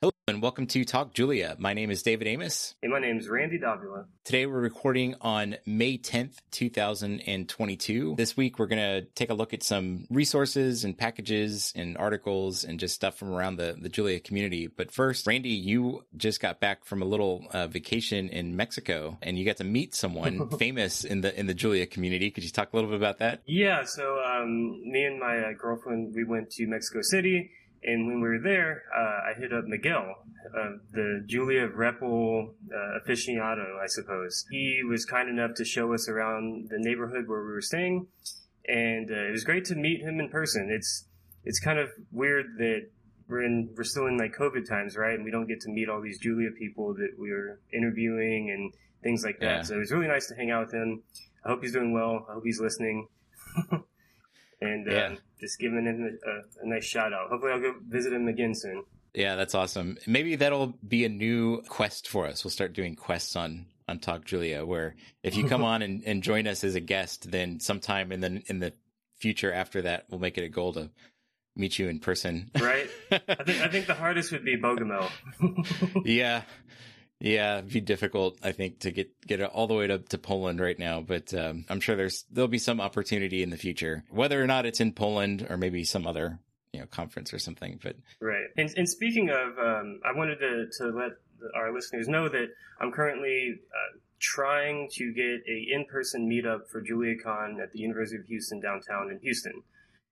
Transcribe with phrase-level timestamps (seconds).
[0.00, 1.56] Hello and welcome to Talk Julia.
[1.58, 2.76] My name is David Amos.
[2.80, 4.04] Hey, my name is Randy Davila.
[4.22, 8.14] Today we're recording on May 10th, 2022.
[8.16, 12.62] This week we're going to take a look at some resources and packages and articles
[12.62, 14.68] and just stuff from around the, the Julia community.
[14.68, 19.36] But first, Randy, you just got back from a little uh, vacation in Mexico and
[19.36, 22.30] you got to meet someone famous in the in the Julia community.
[22.30, 23.42] Could you talk a little bit about that?
[23.46, 27.50] Yeah, so um, me and my uh, girlfriend, we went to Mexico City
[27.82, 30.16] and when we were there, uh, I hit up Miguel,
[30.56, 34.44] uh, the Julia REPL uh, aficionado, I suppose.
[34.50, 38.06] He was kind enough to show us around the neighborhood where we were staying,
[38.66, 40.68] and uh, it was great to meet him in person.
[40.70, 41.04] It's
[41.44, 42.88] it's kind of weird that
[43.28, 45.14] we're in we're still in like COVID times, right?
[45.14, 48.72] And we don't get to meet all these Julia people that we were interviewing and
[49.02, 49.44] things like that.
[49.44, 49.62] Yeah.
[49.62, 51.02] So it was really nice to hang out with him.
[51.44, 52.26] I hope he's doing well.
[52.28, 53.08] I hope he's listening.
[54.60, 55.06] and yeah.
[55.06, 57.30] um, just giving him a, a, nice shout out.
[57.30, 58.84] Hopefully, I'll go visit him again soon.
[59.14, 59.98] Yeah, that's awesome.
[60.06, 62.44] Maybe that'll be a new quest for us.
[62.44, 66.22] We'll start doing quests on on Talk Julia, where if you come on and, and
[66.22, 68.72] join us as a guest, then sometime in the in the
[69.18, 70.90] future after that, we'll make it a goal to
[71.56, 72.50] meet you in person.
[72.60, 72.88] right.
[73.10, 75.10] I think I think the hardest would be Bogumił.
[76.04, 76.42] yeah,
[77.20, 80.18] yeah, it'd be difficult, I think, to get get it all the way to, to
[80.18, 81.00] Poland right now.
[81.00, 84.66] But um, I'm sure there's there'll be some opportunity in the future, whether or not
[84.66, 86.38] it's in Poland or maybe some other
[86.72, 87.80] you know conference or something.
[87.82, 88.46] But right.
[88.56, 91.12] And, and speaking of, um, I wanted to to let
[91.56, 96.82] our listeners know that I'm currently uh, trying to get a in person meetup for
[96.82, 99.62] JuliaCon at the University of Houston downtown in Houston.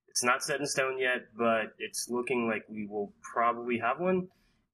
[0.08, 4.28] It's not set in stone yet, but it's looking like we will probably have one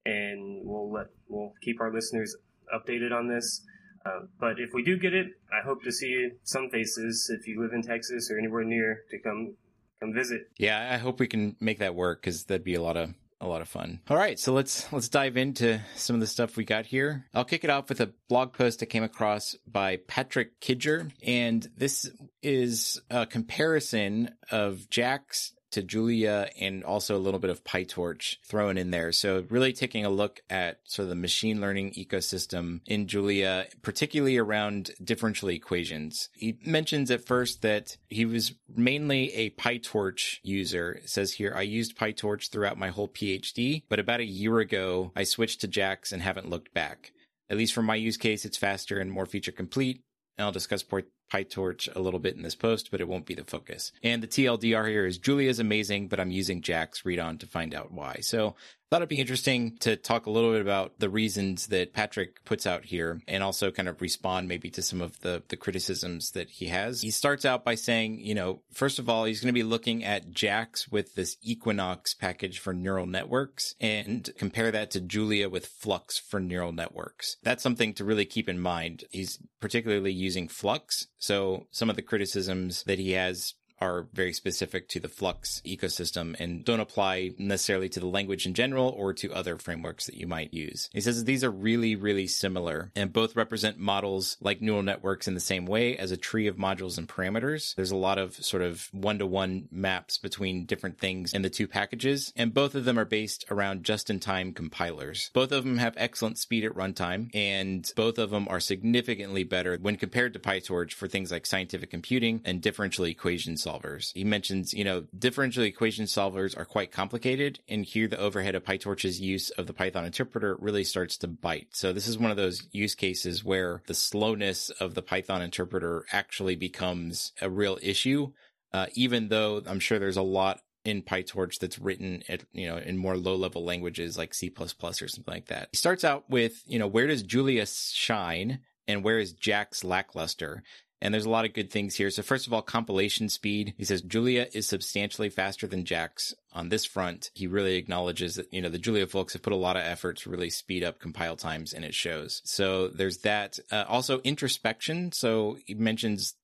[0.05, 2.37] and we'll let we'll keep our listeners
[2.75, 3.65] updated on this.
[4.05, 7.63] Uh, but if we do get it, I hope to see some faces if you
[7.63, 9.55] live in Texas or anywhere near to come
[10.01, 10.43] come visit.
[10.59, 13.47] Yeah, I hope we can make that work because that'd be a lot of a
[13.47, 14.01] lot of fun.
[14.09, 17.27] All right, so let's let's dive into some of the stuff we got here.
[17.35, 21.69] I'll kick it off with a blog post I came across by Patrick Kidger, and
[21.77, 22.11] this
[22.43, 28.79] is a comparison of JAX to Julia and also a little bit of PyTorch thrown
[28.79, 29.13] in there.
[29.13, 34.39] So really taking a look at sort of the machine learning ecosystem in Julia, particularly
[34.39, 36.29] around differential equations.
[36.35, 40.93] He mentions at first that he was mainly a PyTorch user.
[40.93, 45.13] It says here, I used PyTorch throughout my whole PhD, but about a year ago,
[45.17, 47.13] I switched to JAX and haven't looked back.
[47.51, 50.03] At least for my use case, it's faster and more feature complete.
[50.39, 50.83] And I'll discuss
[51.31, 53.93] PyTorch a little bit in this post, but it won't be the focus.
[54.03, 57.75] And the TLDR here is Julia's amazing, but I'm using JAX read on to find
[57.75, 58.19] out why.
[58.21, 58.55] So
[58.93, 62.67] thought it'd be interesting to talk a little bit about the reasons that Patrick puts
[62.67, 66.51] out here and also kind of respond maybe to some of the, the criticisms that
[66.51, 67.01] he has.
[67.01, 70.05] He starts out by saying, you know, first of all, he's going to be looking
[70.05, 75.65] at JAX with this Equinox package for neural networks and compare that to Julia with
[75.65, 77.39] Flux for neural networks.
[77.43, 79.05] That's something to really keep in mind.
[79.11, 81.07] He's particularly using Flux.
[81.23, 86.37] So some of the criticisms that he has are very specific to the Flux ecosystem
[86.39, 90.29] and don't apply necessarily to the language in general or to other frameworks that you
[90.29, 90.89] might use.
[90.93, 95.35] He says these are really, really similar and both represent models like neural networks in
[95.35, 97.75] the same way as a tree of modules and parameters.
[97.75, 101.51] There's a lot of sort of one to one maps between different things in the
[101.51, 105.31] two packages, and both of them are based around just in time compilers.
[105.33, 109.77] Both of them have excellent speed at runtime, and both of them are significantly better
[109.81, 114.13] when compared to PyTorch for things like scientific computing and differential equation solving solvers.
[114.15, 118.65] He mentions, you know, differential equation solvers are quite complicated, and here the overhead of
[118.65, 121.69] PyTorch's use of the Python interpreter really starts to bite.
[121.73, 126.05] So this is one of those use cases where the slowness of the Python interpreter
[126.13, 128.33] actually becomes a real issue.
[128.73, 132.79] Uh, even though I'm sure there's a lot in PyTorch that's written at, you know,
[132.79, 135.69] in more low level languages like C++ or something like that.
[135.73, 140.63] He starts out with, you know, where does Julia shine and where is JAX lackluster?
[141.03, 142.11] And there's a lot of good things here.
[142.11, 143.75] So first of all, compilation speed.
[143.77, 147.31] He says Julia is substantially faster than JAX on this front.
[147.35, 150.19] He really acknowledges that, you know, the Julia folks have put a lot of effort
[150.19, 152.41] to really speed up compile times and it shows.
[152.45, 153.59] So there's that.
[153.71, 155.11] Uh, also introspection.
[155.11, 156.37] So he mentions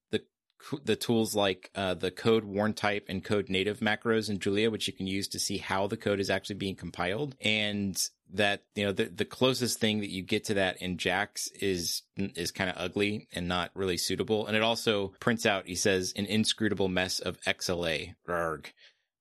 [0.85, 4.87] the tools like uh, the code warn type and code native macros in Julia, which
[4.87, 7.37] you can use to see how the code is actually being compiled.
[7.41, 7.97] And
[8.35, 12.03] that, you know, the, the closest thing that you get to that in JAX is,
[12.17, 14.47] is kind of ugly and not really suitable.
[14.47, 18.15] And it also prints out, he says, an inscrutable mess of XLA.
[18.27, 18.67] Rarg.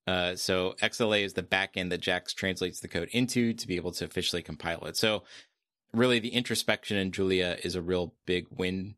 [0.06, 3.92] Uh, so XLA is the backend that JAX translates the code into to be able
[3.92, 4.96] to officially compile it.
[4.96, 5.24] So
[5.94, 8.96] really the introspection in Julia is a real big win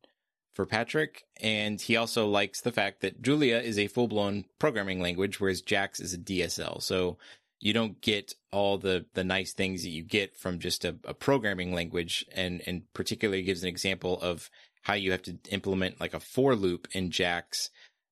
[0.53, 4.99] for Patrick, and he also likes the fact that Julia is a full blown programming
[4.99, 6.81] language, whereas JAX is a DSL.
[6.81, 7.17] So
[7.59, 11.13] you don't get all the the nice things that you get from just a, a
[11.13, 12.25] programming language.
[12.33, 14.49] And and particularly gives an example of
[14.83, 17.69] how you have to implement like a for loop in jax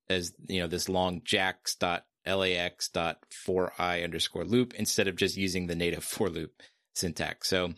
[0.10, 5.16] as you know this long jax dot lax dot for i underscore loop instead of
[5.16, 6.62] just using the native for loop
[6.94, 7.48] syntax.
[7.48, 7.74] So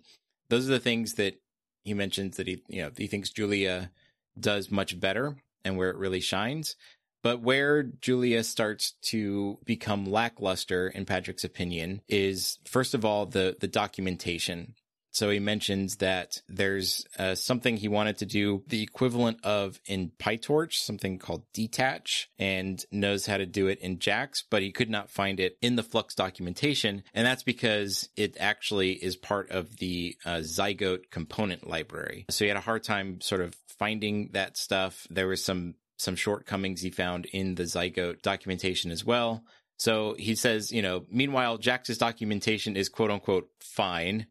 [0.50, 1.40] those are the things that
[1.84, 3.92] he mentions that he you know he thinks julia
[4.40, 6.76] does much better and where it really shines
[7.22, 13.56] but where Julia starts to become lackluster, in Patrick's opinion, is first of all the
[13.60, 14.76] the documentation.
[15.12, 20.12] So he mentions that there's uh, something he wanted to do the equivalent of in
[20.20, 24.90] PyTorch, something called detach, and knows how to do it in JAX, but he could
[24.90, 27.04] not find it in the Flux documentation.
[27.14, 32.26] And that's because it actually is part of the uh, Zygote component library.
[32.30, 35.08] So he had a hard time sort of finding that stuff.
[35.10, 39.44] There was some some shortcomings he found in the Zygote documentation as well.
[39.78, 44.28] So he says, you know, meanwhile, Jax's documentation is quote unquote fine,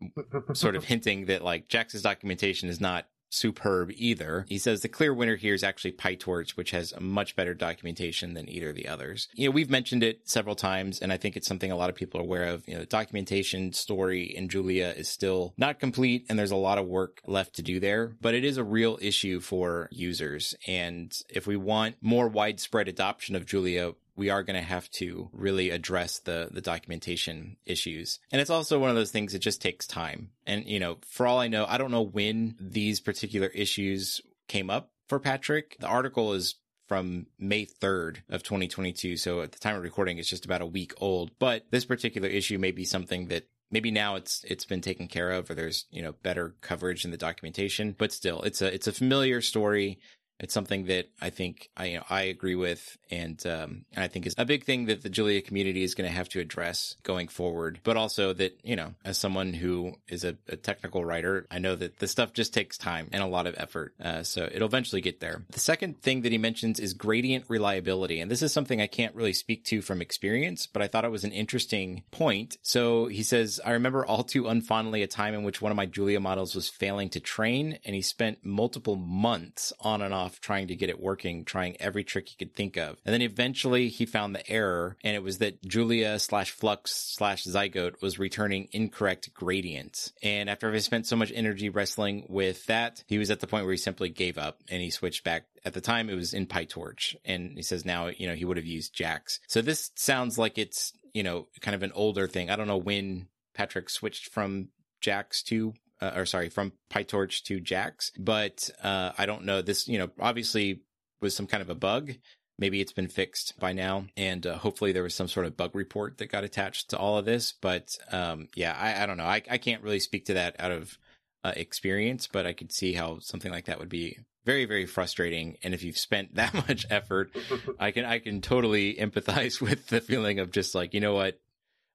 [0.54, 4.44] sort of hinting that like Jax's documentation is not superb either.
[4.48, 8.48] He says the clear winner here is actually PyTorch, which has much better documentation than
[8.48, 9.28] either of the others.
[9.34, 11.96] You know, we've mentioned it several times, and I think it's something a lot of
[11.96, 12.66] people are aware of.
[12.66, 16.78] You know, the documentation story in Julia is still not complete, and there's a lot
[16.78, 20.54] of work left to do there, but it is a real issue for users.
[20.66, 25.30] And if we want more widespread adoption of Julia, we are going to have to
[25.32, 28.18] really address the the documentation issues.
[28.30, 30.28] And it's also one of those things that just takes time.
[30.46, 34.68] And you know, for all I know, I don't know when these particular issues came
[34.68, 35.78] up for Patrick.
[35.80, 36.56] The article is
[36.86, 39.16] from May 3rd of 2022.
[39.16, 41.30] So at the time of recording, it's just about a week old.
[41.38, 45.30] But this particular issue may be something that maybe now it's it's been taken care
[45.30, 48.88] of or there's you know better coverage in the documentation but still it's a it's
[48.88, 50.00] a familiar story
[50.40, 54.26] it's something that I think I you know I agree with, and um, I think
[54.26, 57.28] is a big thing that the Julia community is going to have to address going
[57.28, 57.80] forward.
[57.84, 61.76] But also that you know, as someone who is a, a technical writer, I know
[61.76, 63.94] that this stuff just takes time and a lot of effort.
[64.02, 65.44] Uh, so it'll eventually get there.
[65.50, 69.14] The second thing that he mentions is gradient reliability, and this is something I can't
[69.14, 72.56] really speak to from experience, but I thought it was an interesting point.
[72.62, 75.86] So he says, I remember all too unfondly a time in which one of my
[75.86, 80.40] Julia models was failing to train, and he spent multiple months on and off off
[80.40, 82.96] trying to get it working, trying every trick he could think of.
[83.04, 87.44] And then eventually he found the error and it was that Julia slash Flux slash
[87.44, 90.12] Zygote was returning incorrect gradients.
[90.22, 93.64] And after having spent so much energy wrestling with that, he was at the point
[93.64, 96.46] where he simply gave up and he switched back at the time it was in
[96.46, 99.40] PyTorch and he says now, you know, he would have used Jax.
[99.48, 102.50] So this sounds like it's, you know, kind of an older thing.
[102.50, 104.68] I don't know when Patrick switched from
[105.00, 108.12] Jax to uh, or sorry, from PyTorch to Jax.
[108.18, 109.62] But uh, I don't know.
[109.62, 110.82] This, you know, obviously
[111.20, 112.12] was some kind of a bug.
[112.58, 115.74] Maybe it's been fixed by now, and uh, hopefully there was some sort of bug
[115.74, 117.52] report that got attached to all of this.
[117.52, 119.24] But um, yeah, I, I, don't know.
[119.24, 120.98] I, I, can't really speak to that out of
[121.42, 125.58] uh, experience, but I could see how something like that would be very very frustrating
[125.62, 127.30] and if you've spent that much effort
[127.78, 131.38] i can i can totally empathize with the feeling of just like you know what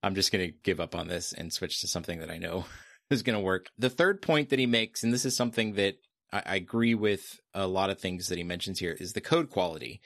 [0.04, 2.66] i'm just going to give up on this and switch to something that i know
[3.10, 3.68] is going to work.
[3.78, 5.96] The third point that he makes, and this is something that
[6.32, 9.50] I, I agree with a lot of things that he mentions here, is the code
[9.50, 10.02] quality.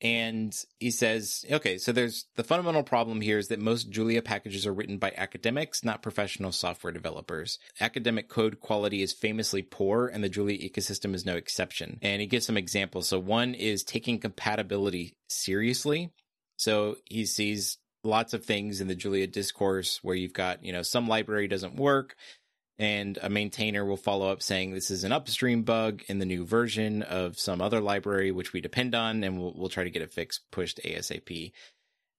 [0.00, 4.66] And he says, okay, so there's the fundamental problem here is that most Julia packages
[4.66, 7.60] are written by academics, not professional software developers.
[7.80, 12.00] Academic code quality is famously poor, and the Julia ecosystem is no exception.
[12.02, 13.06] And he gives some examples.
[13.06, 16.10] So one is taking compatibility seriously.
[16.56, 20.82] So he sees lots of things in the Julia discourse where you've got, you know,
[20.82, 22.16] some library doesn't work,
[22.82, 26.44] and a maintainer will follow up saying this is an upstream bug in the new
[26.44, 30.02] version of some other library which we depend on and we'll, we'll try to get
[30.02, 31.52] it fixed pushed asap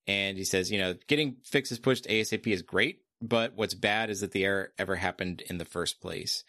[0.07, 4.19] and he says you know getting fixes pushed asap is great but what's bad is
[4.19, 6.43] that the error ever happened in the first place.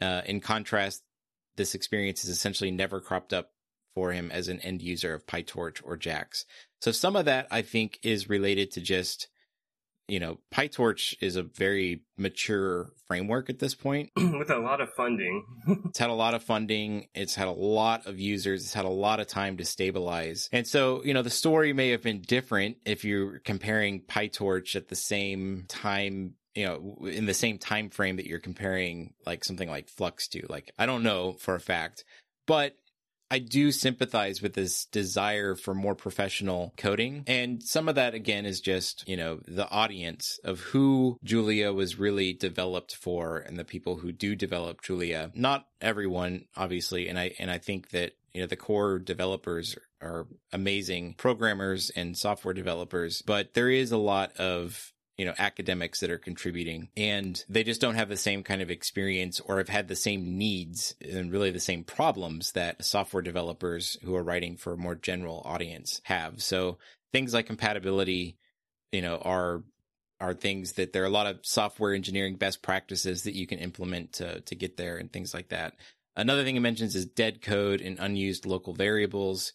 [0.00, 1.02] Uh, in contrast
[1.56, 3.52] this experience has essentially never cropped up
[3.94, 6.46] for him as an end user of pytorch or jax.
[6.80, 9.28] So some of that i think is related to just
[10.08, 14.10] you know, PyTorch is a very mature framework at this point.
[14.16, 15.44] With a lot of funding.
[15.86, 17.08] it's had a lot of funding.
[17.14, 18.62] It's had a lot of users.
[18.64, 20.48] It's had a lot of time to stabilize.
[20.52, 24.88] And so, you know, the story may have been different if you're comparing PyTorch at
[24.88, 29.68] the same time you know in the same time frame that you're comparing like something
[29.68, 32.04] like flux to like i don't know for a fact
[32.46, 32.76] but
[33.34, 37.24] I do sympathize with this desire for more professional coding.
[37.26, 41.98] And some of that, again, is just, you know, the audience of who Julia was
[41.98, 45.32] really developed for and the people who do develop Julia.
[45.34, 47.08] Not everyone, obviously.
[47.08, 52.16] And I, and I think that, you know, the core developers are amazing programmers and
[52.16, 56.88] software developers, but there is a lot of you know academics that are contributing.
[56.96, 60.38] And they just don't have the same kind of experience or have had the same
[60.38, 64.94] needs and really the same problems that software developers who are writing for a more
[64.94, 66.42] general audience have.
[66.42, 66.78] So
[67.12, 68.38] things like compatibility
[68.92, 69.62] you know are
[70.20, 73.58] are things that there are a lot of software engineering best practices that you can
[73.58, 75.74] implement to to get there and things like that.
[76.16, 79.52] Another thing he mentions is dead code and unused local variables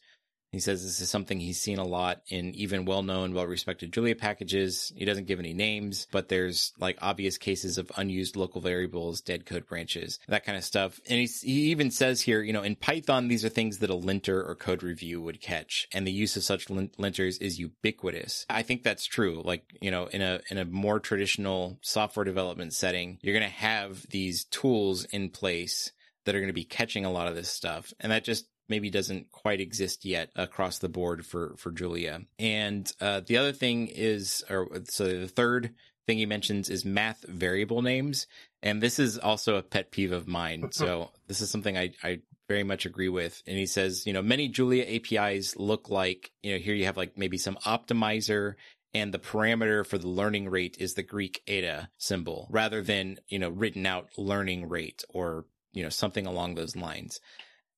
[0.51, 3.93] he says this is something he's seen a lot in even well known, well respected
[3.93, 4.91] Julia packages.
[4.95, 9.45] He doesn't give any names, but there's like obvious cases of unused local variables, dead
[9.45, 10.99] code branches, that kind of stuff.
[11.07, 13.95] And he, he even says here, you know, in Python, these are things that a
[13.95, 15.87] linter or code review would catch.
[15.93, 18.45] And the use of such linters is ubiquitous.
[18.49, 19.43] I think that's true.
[19.45, 23.55] Like, you know, in a, in a more traditional software development setting, you're going to
[23.55, 25.91] have these tools in place
[26.25, 27.93] that are going to be catching a lot of this stuff.
[27.99, 32.21] And that just maybe doesn't quite exist yet across the board for for Julia.
[32.37, 35.71] And uh, the other thing is, or so the third
[36.07, 38.27] thing he mentions is math variable names,
[38.63, 40.69] and this is also a pet peeve of mine.
[40.71, 43.41] so this is something I I very much agree with.
[43.47, 46.97] And he says, you know, many Julia APIs look like, you know, here you have
[46.97, 48.55] like maybe some optimizer
[48.93, 53.37] and the parameter for the learning rate is the Greek eta symbol rather than, you
[53.37, 57.21] know, written out learning rate or, you know, something along those lines.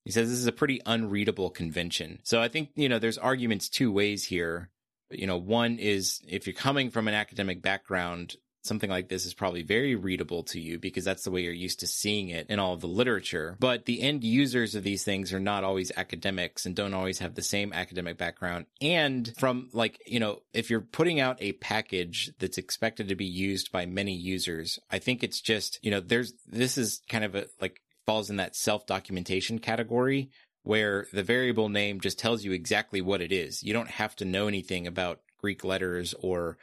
[0.05, 2.19] He says this is a pretty unreadable convention.
[2.23, 4.69] So I think, you know, there's arguments two ways here.
[5.09, 9.33] You know, one is if you're coming from an academic background, something like this is
[9.33, 12.59] probably very readable to you because that's the way you're used to seeing it in
[12.59, 13.57] all of the literature.
[13.59, 17.35] But the end users of these things are not always academics and don't always have
[17.35, 18.67] the same academic background.
[18.79, 23.25] And from like, you know, if you're putting out a package that's expected to be
[23.25, 27.35] used by many users, I think it's just, you know, there's, this is kind of
[27.35, 30.29] a like falls in that self documentation category
[30.63, 33.63] where the variable name just tells you exactly what it is.
[33.63, 36.57] You don't have to know anything about Greek letters or,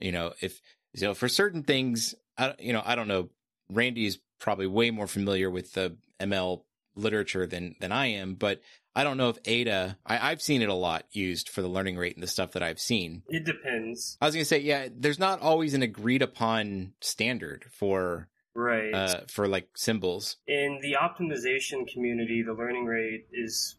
[0.00, 0.60] you know, if,
[0.92, 3.30] you know, for certain things, I, you know, I don't know.
[3.70, 6.62] Randy is probably way more familiar with the ML
[6.94, 8.60] literature than, than I am, but
[8.94, 11.96] I don't know if eta, I, have seen it a lot used for the learning
[11.96, 13.22] rate and the stuff that I've seen.
[13.28, 14.18] It depends.
[14.20, 18.94] I was going to say, yeah, there's not always an agreed upon standard for right.
[18.94, 20.36] uh, for like symbols.
[20.46, 23.76] In the optimization community the learning rate is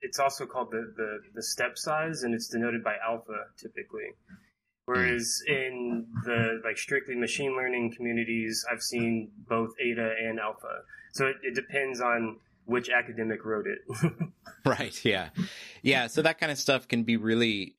[0.00, 4.10] it's also called the, the, the step size and it's denoted by alpha typically.
[4.84, 5.54] Whereas mm.
[5.54, 10.80] in the like strictly machine learning communities i've seen both eta and alpha.
[11.12, 14.12] So it, it depends on which academic wrote it.
[14.64, 15.30] Right yeah.
[15.82, 17.74] Yeah so that kind of stuff can be really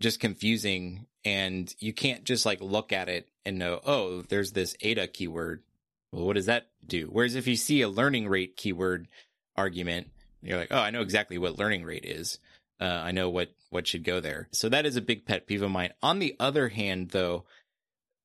[0.00, 4.76] just confusing and you can't just like look at it and know, oh, there's this
[4.82, 5.62] eta keyword.
[6.12, 7.08] Well, what does that do?
[7.10, 9.08] Whereas if you see a learning rate keyword
[9.56, 10.10] argument,
[10.42, 12.38] you're like, oh, I know exactly what learning rate is.
[12.80, 14.48] Uh, I know what what should go there.
[14.52, 15.92] So that is a big pet peeve of mine.
[16.02, 17.44] On the other hand, though,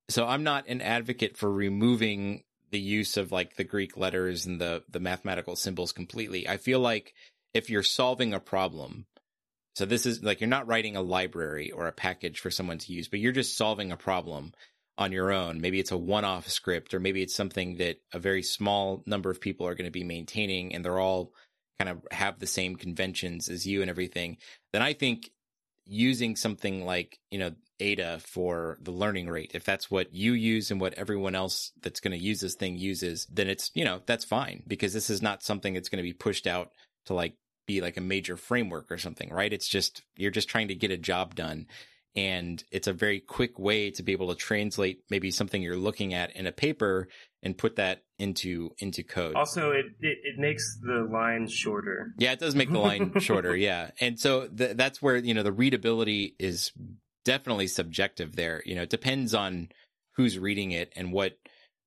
[0.08, 4.60] so I'm not an advocate for removing the use of like the Greek letters and
[4.60, 6.48] the the mathematical symbols completely.
[6.48, 7.14] I feel like
[7.54, 9.06] if you're solving a problem,
[9.74, 12.92] so this is like you're not writing a library or a package for someone to
[12.92, 14.52] use, but you're just solving a problem
[14.96, 15.60] on your own.
[15.60, 19.30] Maybe it's a one off script, or maybe it's something that a very small number
[19.30, 21.32] of people are going to be maintaining and they're all
[21.78, 24.36] kind of have the same conventions as you and everything.
[24.72, 25.30] Then I think
[25.84, 30.70] using something like, you know, eta for the learning rate, if that's what you use
[30.70, 34.00] and what everyone else that's going to use this thing uses, then it's, you know,
[34.06, 36.70] that's fine because this is not something that's going to be pushed out
[37.06, 37.34] to like
[37.66, 39.52] be like a major framework or something, right?
[39.52, 41.66] It's just, you're just trying to get a job done.
[42.16, 46.14] And it's a very quick way to be able to translate maybe something you're looking
[46.14, 47.08] at in a paper
[47.42, 49.34] and put that into into code.
[49.34, 52.14] Also, it it, it makes the line shorter.
[52.18, 53.56] Yeah, it does make the line shorter.
[53.56, 56.72] Yeah, and so th- that's where you know the readability is
[57.24, 58.36] definitely subjective.
[58.36, 59.70] There, you know, it depends on
[60.16, 61.36] who's reading it and what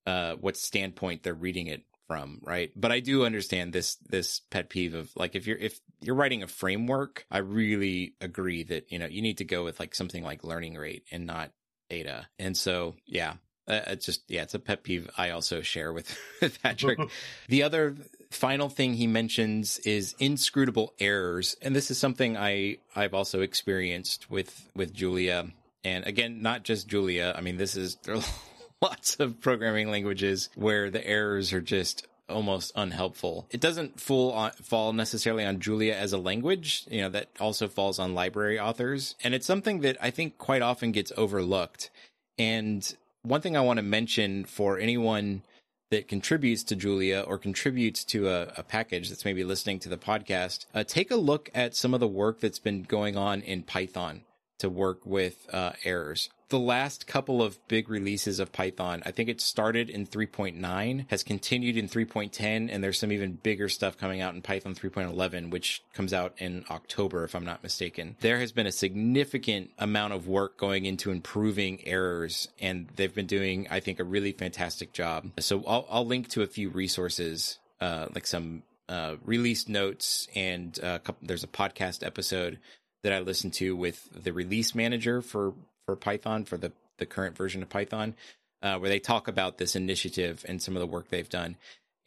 [0.05, 2.71] uh, what standpoint they're reading it from, right?
[2.75, 6.43] But I do understand this this pet peeve of like if you're if you're writing
[6.43, 10.23] a framework, I really agree that you know you need to go with like something
[10.23, 11.51] like learning rate and not
[11.89, 12.27] eta.
[12.39, 13.33] And so yeah,
[13.67, 16.99] uh, it's just yeah, it's a pet peeve I also share with, with Patrick.
[17.49, 17.95] the other
[18.31, 24.29] final thing he mentions is inscrutable errors, and this is something I I've also experienced
[24.31, 25.47] with with Julia.
[25.83, 27.33] And again, not just Julia.
[27.37, 27.97] I mean, this is
[28.81, 33.47] lots of programming languages where the errors are just almost unhelpful.
[33.49, 37.99] It doesn't on, fall necessarily on Julia as a language, you know, that also falls
[37.99, 39.15] on library authors.
[39.23, 41.89] And it's something that I think quite often gets overlooked.
[42.37, 45.43] And one thing I want to mention for anyone
[45.89, 49.97] that contributes to Julia or contributes to a, a package that's maybe listening to the
[49.97, 53.63] podcast, uh, take a look at some of the work that's been going on in
[53.63, 54.21] Python
[54.59, 56.29] to work with uh, errors.
[56.49, 61.23] The last couple of big releases of Python, I think it started in 3.9, has
[61.23, 65.83] continued in 3.10, and there's some even bigger stuff coming out in Python 3.11, which
[65.93, 68.15] comes out in October, if I'm not mistaken.
[68.21, 73.27] There has been a significant amount of work going into improving errors, and they've been
[73.27, 75.31] doing, I think, a really fantastic job.
[75.39, 80.79] So I'll, I'll link to a few resources, uh, like some uh, release notes, and
[80.81, 82.59] uh, there's a podcast episode
[83.03, 85.53] that I listened to with the release manager for
[85.87, 88.13] for Python for the the current version of Python,
[88.61, 91.55] uh, where they talk about this initiative and some of the work they've done.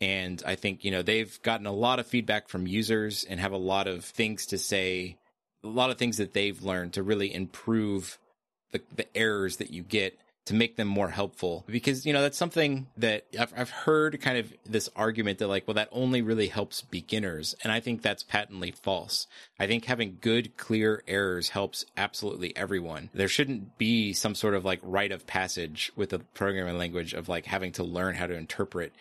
[0.01, 3.53] And I think you know they've gotten a lot of feedback from users and have
[3.53, 5.17] a lot of things to say,
[5.65, 8.19] a lot of things that they've learned to really improve
[8.71, 10.19] the the errors that you get
[10.51, 11.65] to make them more helpful.
[11.69, 15.69] Because you know that's something that I've, I've heard kind of this argument that like
[15.69, 17.55] well that only really helps beginners.
[17.63, 19.29] And i think that's patently false.
[19.61, 23.11] I think having good clear errors helps absolutely everyone.
[23.15, 27.29] There shouldn't be some sort of like rite of passage with a programming language of
[27.29, 28.93] like having to learn how to interpret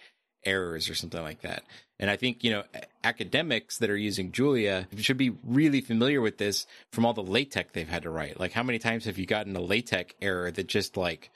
[0.46, 1.63] errors or something like that.
[2.00, 2.63] And I think, you know,
[3.03, 7.72] academics that are using Julia should be really familiar with this from all the LaTeX
[7.74, 8.39] they've had to write.
[8.39, 11.29] Like, how many times have you gotten a LaTeX error that just like,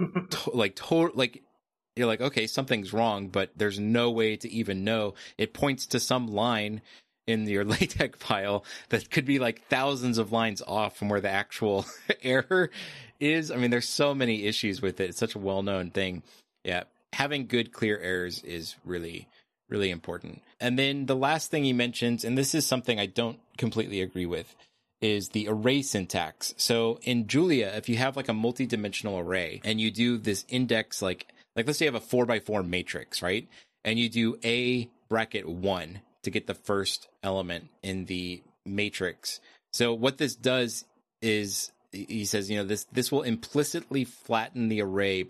[0.00, 1.42] to- like, to- like,
[1.94, 5.14] you're like, okay, something's wrong, but there's no way to even know.
[5.38, 6.82] It points to some line
[7.26, 11.30] in your LaTeX file that could be like thousands of lines off from where the
[11.30, 11.86] actual
[12.22, 12.70] error
[13.18, 13.50] is.
[13.50, 15.10] I mean, there's so many issues with it.
[15.10, 16.22] It's such a well known thing.
[16.64, 16.84] Yeah.
[17.14, 19.26] Having good, clear errors is really,
[19.70, 20.42] really important.
[20.60, 24.26] And then the last thing he mentions, and this is something I don't completely agree
[24.26, 24.54] with,
[25.00, 26.54] is the array syntax.
[26.56, 31.02] So in Julia, if you have like a multi-dimensional array and you do this index,
[31.02, 33.48] like, like let's say you have a four by four matrix, right?
[33.84, 39.40] And you do a bracket one to get the first element in the matrix.
[39.72, 40.84] So what this does
[41.22, 45.24] is he says, you know, this this will implicitly flatten the array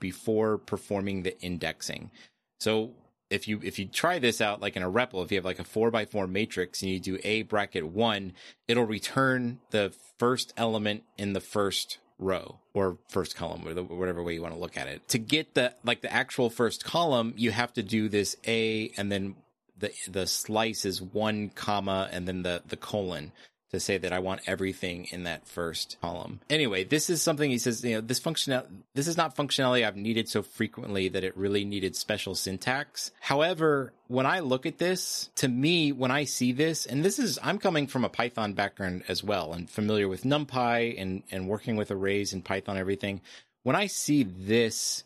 [0.00, 2.10] before performing the indexing.
[2.58, 2.90] So
[3.30, 5.60] if you if you try this out like in a REPL, if you have like
[5.60, 8.32] a four by four matrix and you do a bracket one,
[8.68, 14.22] it'll return the first element in the first row or first column or the, whatever
[14.22, 15.08] way you want to look at it.
[15.08, 19.10] To get the like the actual first column, you have to do this a and
[19.10, 19.36] then
[19.78, 23.32] the the slice is one comma and then the the colon
[23.70, 26.40] to say that I want everything in that first column.
[26.50, 29.96] Anyway, this is something he says, you know, this functional this is not functionality I've
[29.96, 33.10] needed so frequently that it really needed special syntax.
[33.20, 37.38] However, when I look at this, to me, when I see this, and this is
[37.42, 41.76] I'm coming from a Python background as well and familiar with NumPy and and working
[41.76, 43.20] with arrays in Python everything.
[43.62, 45.04] When I see this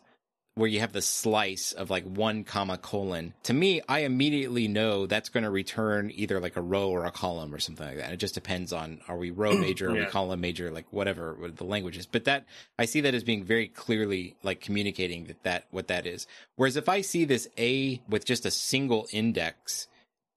[0.55, 3.33] where you have the slice of like one comma colon.
[3.43, 7.11] To me i immediately know that's going to return either like a row or a
[7.11, 8.13] column or something like that.
[8.13, 9.91] It just depends on are we row major yeah.
[9.91, 12.45] are we column major like whatever what the language is but that
[12.79, 16.25] i see that as being very clearly like communicating that that what that is.
[16.55, 19.87] Whereas if i see this a with just a single index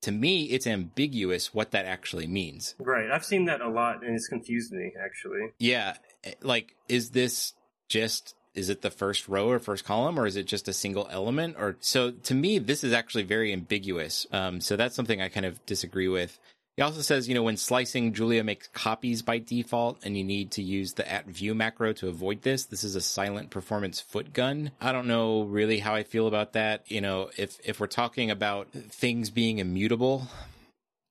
[0.03, 2.75] to me it's ambiguous what that actually means.
[2.79, 3.11] Right.
[3.11, 5.53] I've seen that a lot and it's confused me actually.
[5.59, 5.97] Yeah.
[6.25, 7.55] Eh, like is this
[7.89, 11.09] just is it the first row or first column or is it just a single
[11.11, 11.57] element?
[11.59, 14.27] Or so to me this is actually very ambiguous.
[14.33, 16.39] Um, so that's something i kind of disagree with.
[16.77, 20.53] He also says you know when slicing julia makes copies by default and you need
[20.53, 22.65] to use the at view macro to avoid this.
[22.65, 24.71] This is a silent performance foot gun.
[24.81, 26.91] I don't know really how i feel about that.
[26.91, 30.29] You know if if we're talking about things being immutable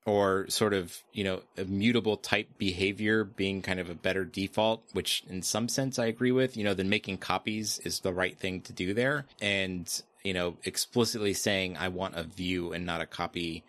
[0.08, 5.24] or sort of you know immutable type behavior being kind of a better default which
[5.30, 8.62] in some sense i agree with you know then making copies is the right thing
[8.62, 9.26] to do there.
[9.41, 9.88] And
[10.24, 13.63] you know explicitly saying i want a view and not a copy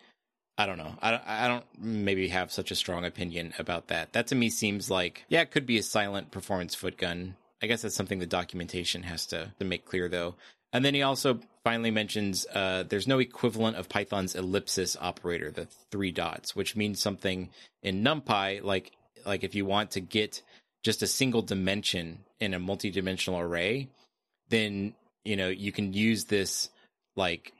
[0.57, 0.95] i don't know.
[1.01, 4.13] I, I don't maybe have such a strong opinion about that.
[4.13, 7.35] That to me seems like yeah it could be a silent performance foot gun.
[7.61, 10.35] I guess that's something the documentation has to, to make clear, though.
[10.71, 15.67] And then he also finally mentions uh, there's no equivalent of Python's ellipsis operator, the
[15.91, 17.49] three dots, which means something
[17.83, 18.91] in NumPy, like
[19.25, 20.41] like if you want to get
[20.83, 23.89] just a single dimension in a multi-dimensional array,
[24.49, 24.93] then
[25.25, 26.69] you know you can use this
[27.15, 27.53] like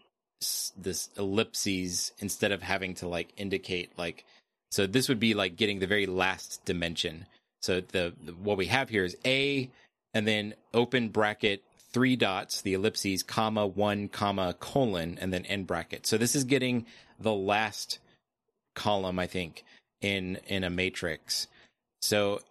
[0.78, 4.24] this ellipses instead of having to like indicate like
[4.72, 7.26] so this would be like getting the very last dimension.
[7.62, 9.70] So the, the what we have here is a
[10.14, 15.68] and then open bracket three dots, the ellipses, comma, one, comma, colon, and then end
[15.68, 16.06] bracket.
[16.06, 16.86] So this is getting
[17.20, 18.00] the last
[18.76, 19.64] column, I think,
[20.02, 21.48] in in a matrix.
[22.02, 22.42] So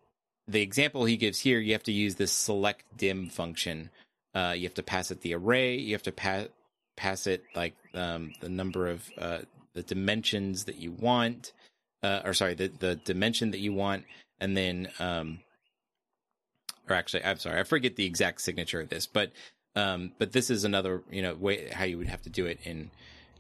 [0.47, 3.91] the example he gives here, you have to use this select dim function.
[4.35, 5.77] Uh, you have to pass it the array.
[5.77, 6.49] You have to pass
[6.97, 9.39] pass it like um, the number of uh,
[9.75, 11.53] the dimensions that you want,
[12.03, 14.05] uh, or sorry, the the dimension that you want,
[14.41, 15.41] and then um,
[16.91, 19.33] or actually, I'm sorry, I forget the exact signature of this, but
[19.77, 22.59] um, but this is another you know way how you would have to do it
[22.65, 22.91] in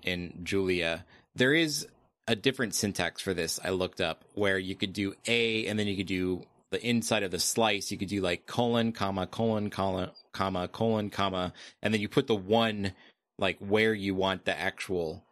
[0.02, 1.04] in Julia.
[1.34, 1.86] There is
[2.26, 3.58] a different syntax for this.
[3.64, 7.22] I looked up where you could do a and then you could do the inside
[7.22, 7.90] of the slice.
[7.90, 12.26] You could do like colon comma colon colon comma colon comma, and then you put
[12.26, 12.92] the one
[13.38, 15.24] like where you want the actual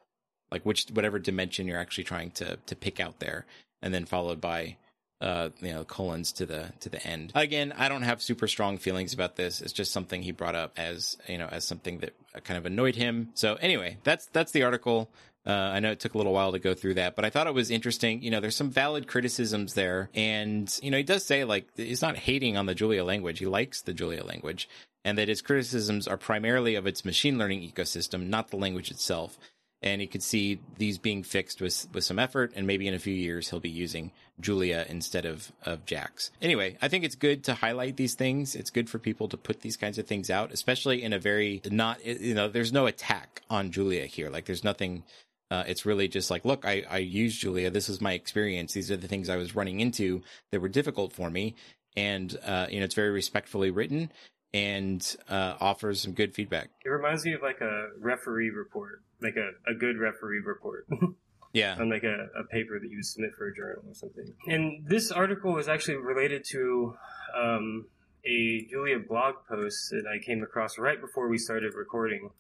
[0.51, 3.47] like which whatever dimension you're actually trying to to pick out there,
[3.83, 4.77] and then followed by
[5.21, 8.77] uh you know colons to the to the end again i don't have super strong
[8.77, 12.15] feelings about this it's just something he brought up as you know as something that
[12.45, 15.11] kind of annoyed him so anyway that's that's the article
[15.47, 17.47] uh, I know it took a little while to go through that, but I thought
[17.47, 18.21] it was interesting.
[18.21, 20.11] You know, there's some valid criticisms there.
[20.13, 23.39] And, you know, he does say, like, he's not hating on the Julia language.
[23.39, 24.69] He likes the Julia language,
[25.05, 29.39] and that his criticisms are primarily of its machine learning ecosystem, not the language itself
[29.87, 32.99] and he could see these being fixed with with some effort and maybe in a
[32.99, 36.33] few years he'll be using Julia instead of of Jax.
[36.42, 38.57] Anyway, I think it's good to highlight these things.
[38.57, 41.62] It's good for people to put these kinds of things out, especially in a very
[41.70, 44.29] not you know, there's no attack on Julia here.
[44.29, 45.05] Like there's nothing
[45.49, 47.70] uh, it's really just like, look, I, I use Julia.
[47.70, 48.72] This is my experience.
[48.72, 51.55] These are the things I was running into that were difficult for me.
[51.96, 54.11] And, uh, you know, it's very respectfully written
[54.57, 56.71] and uh, offers some good feedback.
[56.83, 60.87] It reminds me of like a referee report, like a, a good referee report.
[61.53, 61.77] yeah.
[61.79, 64.33] On like a, a paper that you submit for a journal or something.
[64.47, 66.97] And this article is actually related to
[67.37, 67.87] um,
[68.25, 72.31] a Julia blog post that I came across right before we started recording.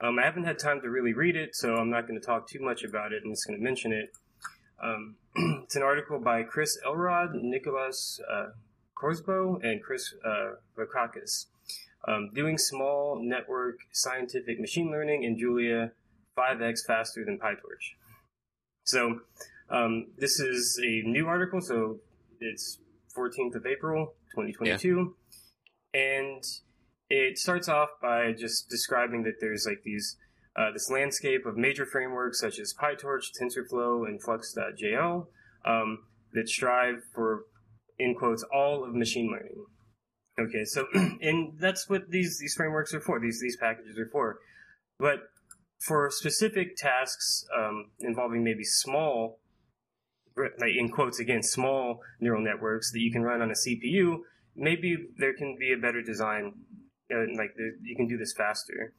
[0.00, 2.48] Um, I haven't had time to really read it, so I'm not going to talk
[2.48, 3.22] too much about it.
[3.24, 4.10] I'm just going to mention it.
[4.80, 5.16] Um,
[5.64, 8.50] it's an article by Chris Elrod, Nicholas uh,
[8.94, 11.46] Korsbo, and Chris uh, Rackauckas
[12.06, 15.92] um, doing small network scientific machine learning in Julia
[16.38, 17.96] 5x faster than PyTorch.
[18.84, 19.20] So
[19.70, 21.98] um, this is a new article, so
[22.40, 22.78] it's
[23.16, 25.14] 14th of April, 2022.
[25.94, 26.00] Yeah.
[26.00, 26.42] And
[27.08, 30.16] it starts off by just describing that there's like these
[30.56, 35.28] uh, this landscape of major frameworks such as PyTorch, TensorFlow, and Flux.jl
[35.66, 35.98] um,
[36.32, 37.44] that strive for,
[37.98, 39.66] in quotes, all of machine learning.
[40.38, 43.18] Okay, so and that's what these these frameworks are for.
[43.18, 44.38] These these packages are for.
[44.98, 45.20] But
[45.78, 49.40] for specific tasks um, involving maybe small,
[50.36, 54.18] like in quotes again, small neural networks that you can run on a CPU,
[54.54, 56.52] maybe there can be a better design.
[57.10, 58.92] Uh, like you can do this faster,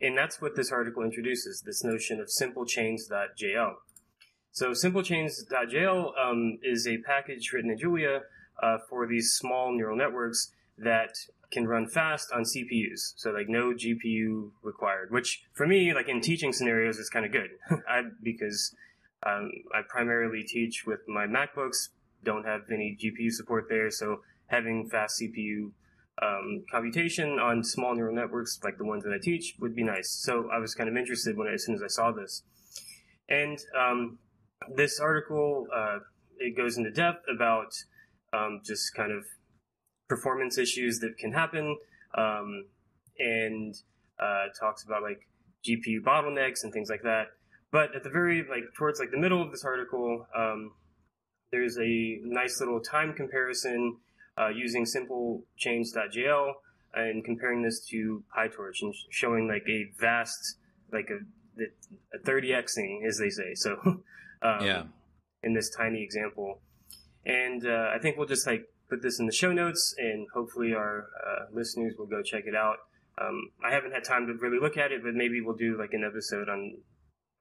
[0.00, 3.76] and that's what this article introduces: this notion of simplechains.jl.
[4.52, 8.22] So simplechains.jl um, is a package written in Julia
[8.60, 11.14] uh, for these small neural networks that
[11.50, 13.14] can run fast on CPUs.
[13.16, 17.32] So like no GPU required, which for me, like in teaching scenarios, is kind of
[17.32, 17.50] good.
[17.88, 18.74] I, because
[19.26, 21.88] um, I primarily teach with my MacBooks,
[22.22, 23.90] don't have any GPU support there.
[23.90, 25.72] So having fast CPU
[26.22, 30.10] um, computation on small neural networks like the ones that I teach would be nice.
[30.10, 32.42] So I was kind of interested when as soon as I saw this.
[33.28, 34.18] And um,
[34.74, 35.98] this article, uh,
[36.38, 37.72] it goes into depth about
[38.32, 39.24] um, just kind of
[40.10, 41.78] performance issues that can happen,
[42.18, 42.66] um,
[43.18, 43.74] and
[44.18, 45.26] uh, talks about like
[45.64, 47.28] GPU bottlenecks and things like that.
[47.70, 50.72] But at the very like towards like the middle of this article, um,
[51.52, 53.96] there's a nice little time comparison
[54.36, 56.54] uh, using simple chains.jl
[56.94, 60.56] and comparing this to PyTorch and showing like a vast
[60.92, 61.18] like a
[62.14, 63.54] a 30xing as they say.
[63.54, 64.02] So um,
[64.60, 64.82] yeah,
[65.44, 66.60] in this tiny example,
[67.24, 70.74] and uh, I think we'll just like put this in the show notes, and hopefully
[70.74, 72.76] our uh, listeners will go check it out.
[73.20, 75.92] Um, I haven't had time to really look at it, but maybe we'll do like
[75.92, 76.78] an episode on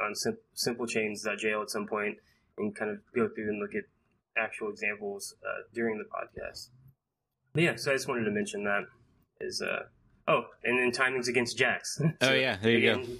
[0.02, 2.18] on sim- simplechains.jl at some point
[2.58, 3.84] and kind of go through and look at
[4.38, 6.70] actual examples uh, during the podcast.
[7.54, 8.84] But yeah, so I just wanted to mention that
[9.42, 9.84] is uh
[10.28, 11.98] oh, and then timings against Jax.
[11.98, 13.12] so oh yeah, there you again, go.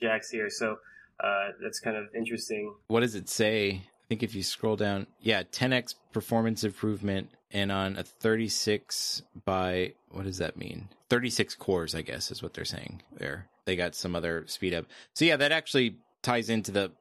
[0.00, 0.78] Jax here, so
[1.22, 2.74] uh, that's kind of interesting.
[2.88, 3.82] What does it say?
[4.08, 9.92] I think if you scroll down, yeah, 10x performance improvement and on a 36 by
[10.10, 10.88] what does that mean?
[11.10, 13.48] 36 cores i guess is what they're saying there.
[13.64, 14.86] They got some other speed up.
[15.14, 16.92] So yeah that actually ties into the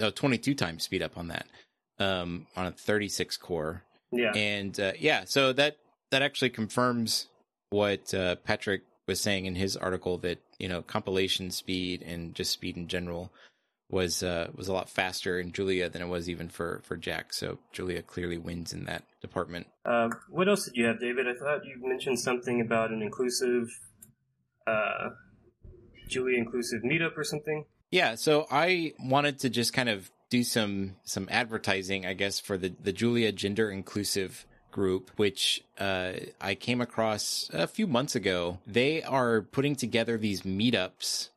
[0.00, 1.46] uh, 22 times speed up on that
[1.98, 3.82] um on a 36 core.
[4.10, 4.32] Yeah.
[4.34, 5.76] And uh, yeah so that
[6.10, 7.26] that actually confirms
[7.70, 12.52] what uh, patrick was saying in his article that you know compilation speed and just
[12.52, 13.32] speed in general
[13.92, 17.32] was uh, was a lot faster in Julia than it was even for for Jack.
[17.32, 19.68] So Julia clearly wins in that department.
[19.84, 21.28] Uh, what else did you have, David?
[21.28, 23.68] I thought you mentioned something about an inclusive
[24.66, 25.10] uh,
[26.08, 27.66] Julia inclusive meetup or something.
[27.90, 32.56] Yeah, so I wanted to just kind of do some some advertising, I guess, for
[32.56, 38.58] the the Julia gender inclusive group, which uh, I came across a few months ago.
[38.66, 41.28] They are putting together these meetups.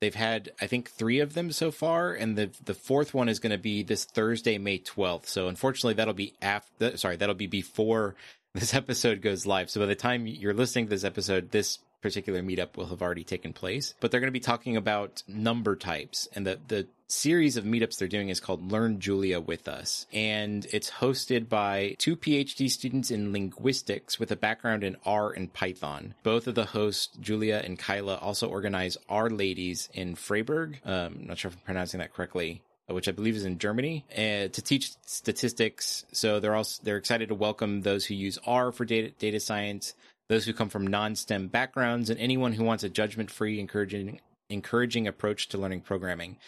[0.00, 3.38] They've had, I think, three of them so far, and the the fourth one is
[3.38, 5.28] going to be this Thursday, May twelfth.
[5.28, 6.96] So unfortunately, that'll be after.
[6.96, 8.14] Sorry, that'll be before
[8.54, 9.68] this episode goes live.
[9.68, 13.24] So by the time you're listening to this episode, this particular meetup will have already
[13.24, 13.94] taken place.
[14.00, 17.98] But they're going to be talking about number types, and the the series of meetups
[17.98, 20.06] they're doing is called Learn Julia with Us.
[20.12, 25.52] And it's hosted by two PhD students in linguistics with a background in R and
[25.52, 26.14] Python.
[26.22, 30.80] Both of the hosts, Julia and Kyla, also organize R Ladies in Freiburg.
[30.84, 34.48] Um, not sure if I'm pronouncing that correctly which I believe is in Germany, uh,
[34.48, 36.04] to teach statistics.
[36.12, 39.94] So they're also they're excited to welcome those who use R for data data science,
[40.30, 45.48] those who come from non-STEM backgrounds, and anyone who wants a judgment-free, encouraging encouraging approach
[45.48, 46.38] to learning programming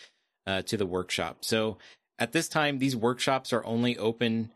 [0.46, 1.38] uh, to the workshop.
[1.40, 1.78] So
[2.18, 4.52] at this time, these workshops are only open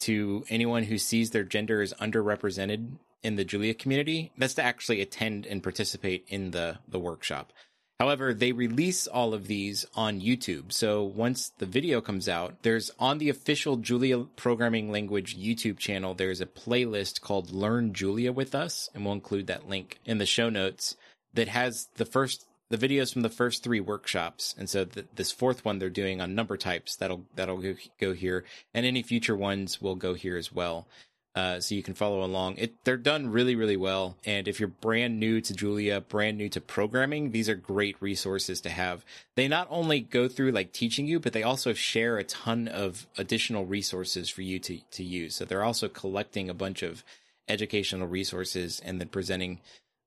[0.00, 4.32] to anyone who sees their gender as underrepresented in the Julia community.
[4.38, 7.52] That's to actually attend and participate in the the workshop.
[8.00, 10.72] However, they release all of these on YouTube.
[10.72, 16.14] So once the video comes out, there's on the official Julia programming language YouTube channel,
[16.14, 20.24] there's a playlist called Learn Julia with Us, and we'll include that link in the
[20.24, 20.96] show notes
[21.34, 25.32] that has the first the videos from the first three workshops, and so the, this
[25.32, 27.62] fourth one they're doing on number types that'll that'll
[28.00, 30.86] go here, and any future ones will go here as well.
[31.32, 32.56] Uh, so you can follow along.
[32.56, 36.48] It they're done really really well, and if you're brand new to Julia, brand new
[36.48, 39.04] to programming, these are great resources to have.
[39.36, 43.06] They not only go through like teaching you, but they also share a ton of
[43.16, 45.36] additional resources for you to to use.
[45.36, 47.04] So they're also collecting a bunch of
[47.48, 49.60] educational resources and then presenting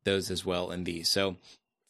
[0.04, 1.08] those as well in these.
[1.08, 1.38] So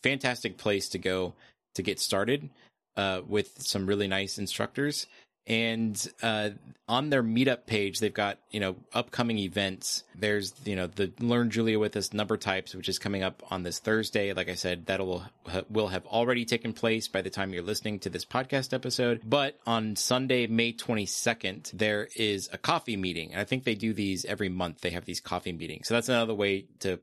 [0.04, 1.34] fantastic place to go
[1.74, 2.50] to get started
[2.96, 5.08] uh, with some really nice instructors.
[5.46, 6.52] And uh,
[6.88, 10.04] on their meetup page, they've got you know upcoming events.
[10.16, 13.64] There's you know the Learn Julia with us number types, which is coming up on
[13.64, 14.32] this Thursday.
[14.34, 15.24] Like I said, that will
[15.70, 19.22] will have already taken place by the time you're listening to this podcast episode.
[19.26, 23.94] But on Sunday, May 22nd, there is a coffee meeting, and I think they do
[23.94, 24.82] these every month.
[24.82, 27.00] They have these coffee meetings, so that's another way to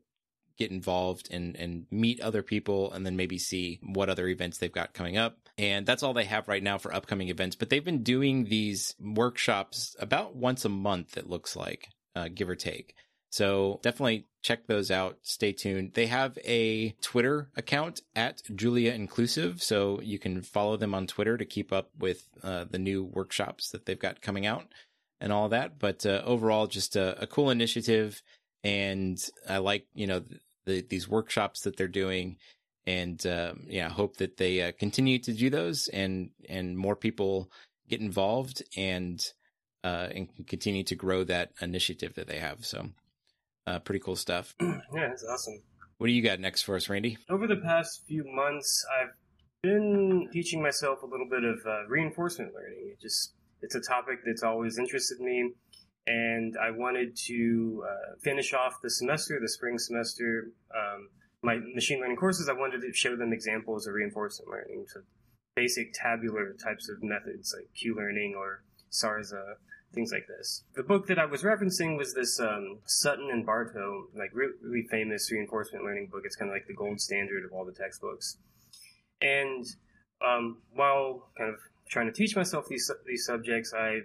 [0.60, 4.70] get involved and and meet other people and then maybe see what other events they've
[4.70, 5.38] got coming up.
[5.58, 7.56] And that's all they have right now for upcoming events.
[7.56, 12.48] But they've been doing these workshops about once a month it looks like uh, give
[12.48, 12.94] or take.
[13.30, 15.18] So definitely check those out.
[15.22, 15.92] Stay tuned.
[15.94, 19.62] They have a twitter account at julia inclusive.
[19.62, 23.70] So you can follow them on twitter to keep up with uh, the new workshops
[23.70, 24.66] that they've got coming out
[25.20, 25.78] and all that.
[25.78, 28.22] But uh, overall just a, a cool initiative.
[28.62, 29.18] And
[29.48, 30.22] I like you know
[30.66, 32.36] the, these workshops that they're doing,
[32.86, 37.50] and um, yeah, hope that they uh, continue to do those and and more people
[37.88, 39.24] get involved and
[39.84, 42.64] uh, and continue to grow that initiative that they have.
[42.64, 42.88] So,
[43.66, 44.54] uh, pretty cool stuff.
[44.92, 45.62] Yeah, it's awesome.
[45.98, 47.18] What do you got next for us, Randy?
[47.28, 49.14] Over the past few months, I've
[49.62, 52.92] been teaching myself a little bit of uh, reinforcement learning.
[52.92, 55.52] It just it's a topic that's always interested me
[56.06, 61.08] and I wanted to uh, finish off the semester, the spring semester, um,
[61.42, 62.48] my machine learning courses.
[62.48, 65.00] I wanted to show them examples of reinforcement learning, so
[65.54, 69.54] basic tabular types of methods like Q-learning or SARSA,
[69.92, 70.64] things like this.
[70.74, 74.86] The book that I was referencing was this um, Sutton and Barto, like really, really
[74.90, 76.22] famous reinforcement learning book.
[76.24, 78.38] It's kind of like the gold standard of all the textbooks.
[79.20, 79.66] And
[80.26, 84.00] um, while kind of trying to teach myself these these subjects, I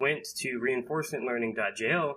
[0.00, 2.16] went to reinforcementlearning.jl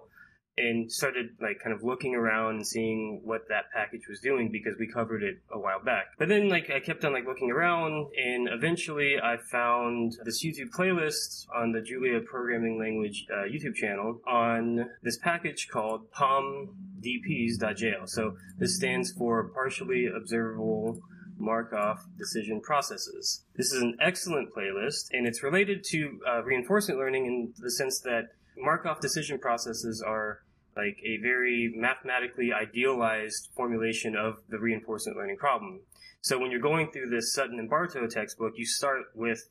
[0.58, 4.74] and started like kind of looking around and seeing what that package was doing because
[4.80, 6.06] we covered it a while back.
[6.20, 10.70] But then like I kept on like looking around and eventually I found this YouTube
[10.70, 18.06] playlist on the Julia programming language uh, YouTube channel on this package called pomdps.jl.
[18.06, 21.02] So this stands for partially observable
[21.38, 23.46] Markov decision processes.
[23.56, 28.00] This is an excellent playlist, and it's related to uh, reinforcement learning in the sense
[28.02, 30.44] that Markov decision processes are
[30.76, 35.82] like a very mathematically idealized formulation of the reinforcement learning problem.
[36.22, 39.50] So when you're going through this Sutton and Barto textbook, you start with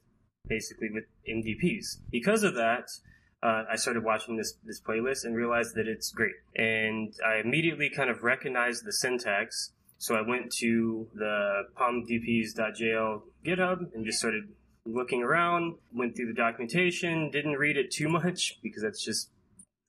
[0.48, 1.98] basically with MDPs.
[2.10, 2.88] Because of that,
[3.42, 6.34] uh, I started watching this this playlist and realized that it's great.
[6.56, 13.94] And I immediately kind of recognized the syntax so I went to the pomdps.jl GitHub
[13.94, 14.48] and just started
[14.84, 19.30] looking around, went through the documentation, didn't read it too much because that's just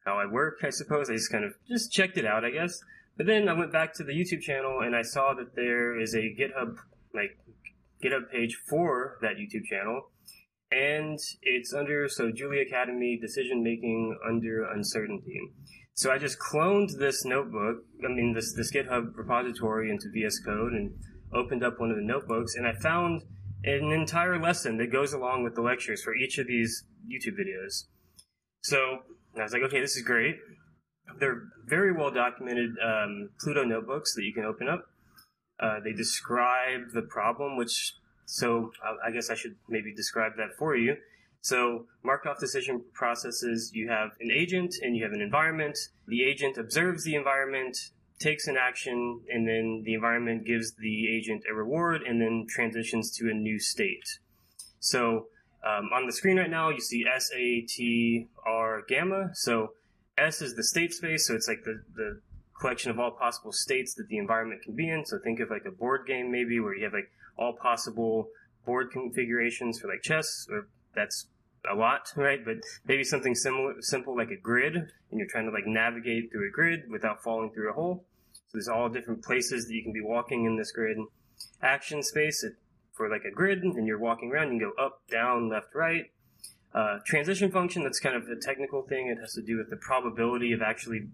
[0.05, 1.09] how I work, I suppose.
[1.09, 2.79] I just kind of just checked it out, I guess.
[3.17, 6.13] But then I went back to the YouTube channel and I saw that there is
[6.13, 6.75] a GitHub
[7.15, 7.39] like
[8.03, 10.11] GitHub page for that YouTube channel.
[10.71, 15.41] And it's under so Julia Academy decision making under uncertainty.
[15.95, 20.73] So I just cloned this notebook, I mean, this, this GitHub repository into VS Code
[20.73, 20.91] and
[21.33, 23.21] opened up one of the notebooks and I found
[23.63, 27.85] an entire lesson that goes along with the lectures for each of these YouTube videos.
[28.61, 28.99] So
[29.37, 30.35] I was like, okay, this is great.
[31.19, 34.85] They're very well documented um, Pluto notebooks that you can open up.
[35.59, 37.93] Uh, they describe the problem, which,
[38.25, 38.71] so
[39.05, 40.95] I guess I should maybe describe that for you.
[41.43, 45.77] So Markov decision processes, you have an agent and you have an environment.
[46.07, 47.77] The agent observes the environment,
[48.17, 53.11] takes an action, and then the environment gives the agent a reward and then transitions
[53.17, 54.19] to a new state.
[54.79, 55.27] So
[55.67, 59.31] um, on the screen right now, you see S, A, T, R, gamma.
[59.33, 59.73] So
[60.17, 62.21] S is the state space, so it's like the, the
[62.57, 65.05] collection of all possible states that the environment can be in.
[65.05, 68.29] So think of like a board game maybe where you have like all possible
[68.65, 71.27] board configurations for like chess, or that's
[71.71, 72.43] a lot, right?
[72.43, 76.47] But maybe something similar, simple like a grid, and you're trying to like navigate through
[76.47, 78.05] a grid without falling through a hole.
[78.33, 80.97] So there's all different places that you can be walking in this grid.
[81.61, 82.45] Action space
[82.93, 84.53] for like a grid, and you're walking around.
[84.53, 86.05] You can go up, down, left, right.
[86.73, 89.07] Uh, transition function, that's kind of a technical thing.
[89.07, 91.09] It has to do with the probability of actually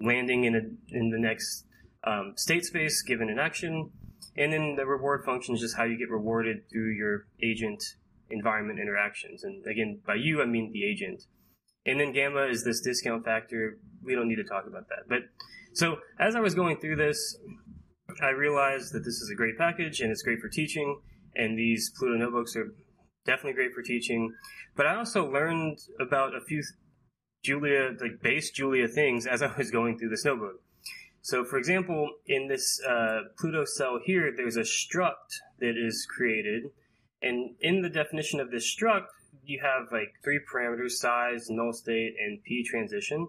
[0.00, 1.64] landing in a, in the next
[2.04, 3.90] um, state space given an action.
[4.36, 7.82] And then the reward function is just how you get rewarded through your agent
[8.30, 9.44] environment interactions.
[9.44, 11.24] And again, by you, I mean the agent.
[11.84, 13.78] And then gamma is this discount factor.
[14.02, 15.08] We don't need to talk about that.
[15.08, 15.20] But
[15.72, 17.38] so as I was going through this,
[18.22, 21.00] I realized that this is a great package and it's great for teaching.
[21.34, 22.74] And these Pluto notebooks are
[23.26, 24.32] definitely great for teaching.
[24.74, 26.62] But I also learned about a few
[27.44, 30.62] Julia, like base Julia things as I was going through this notebook.
[31.22, 36.70] So, for example, in this uh, Pluto cell here, there's a struct that is created
[37.22, 39.06] and in the definition of this struct,
[39.44, 43.28] you have like three parameters, size, null state, and p transition.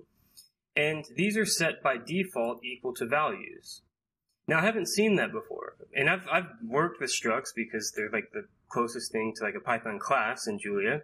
[0.75, 3.81] And these are set by default equal to values.
[4.47, 5.75] Now I haven't seen that before.
[5.95, 9.59] And I've, I've worked with structs because they're like the closest thing to like a
[9.59, 11.01] Python class in Julia.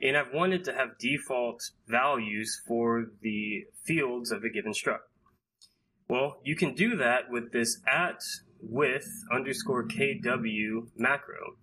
[0.00, 5.08] And I've wanted to have default values for the fields of a given struct.
[6.08, 8.20] Well, you can do that with this at
[8.60, 11.56] with underscore kw macro.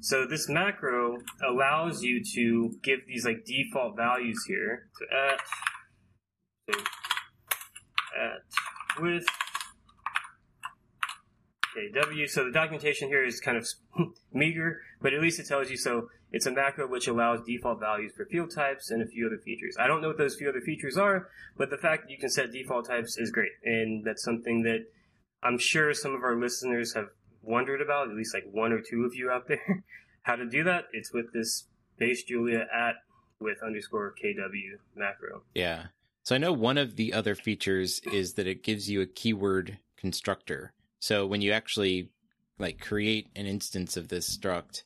[0.00, 4.88] So this macro allows you to give these like default values here.
[4.98, 5.40] So at,
[6.70, 6.80] so
[8.16, 9.26] at with
[11.76, 12.28] kw.
[12.28, 13.66] So the documentation here is kind of
[14.32, 18.12] meager, but at least it tells you so it's a macro which allows default values
[18.16, 19.76] for field types and a few other features.
[19.78, 22.30] I don't know what those few other features are, but the fact that you can
[22.30, 23.52] set default types is great.
[23.64, 24.86] And that's something that
[25.42, 27.06] I'm sure some of our listeners have
[27.46, 29.84] wondered about, at least like one or two of you out there,
[30.22, 31.64] how to do that, it's with this
[31.98, 32.96] base Julia at
[33.40, 35.42] with underscore KW macro.
[35.54, 35.86] Yeah.
[36.24, 39.78] So I know one of the other features is that it gives you a keyword
[39.96, 40.72] constructor.
[41.00, 42.10] So when you actually
[42.58, 44.82] like create an instance of this struct,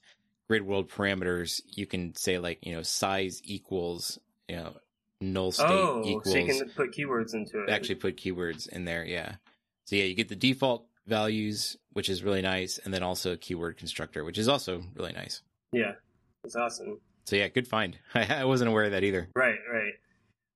[0.48, 4.18] grid world parameters, you can say like, you know, size equals,
[4.48, 4.74] you know,
[5.20, 6.32] null state oh, equals.
[6.32, 7.70] So you can put keywords into it.
[7.70, 9.36] Actually put keywords in there, yeah.
[9.86, 13.36] So yeah, you get the default values, which is really nice, and then also a
[13.36, 15.42] keyword constructor, which is also really nice.
[15.72, 15.92] Yeah,
[16.44, 17.00] it's awesome.
[17.26, 17.98] So yeah, good find.
[18.14, 19.28] I wasn't aware of that either.
[19.34, 19.92] Right, right.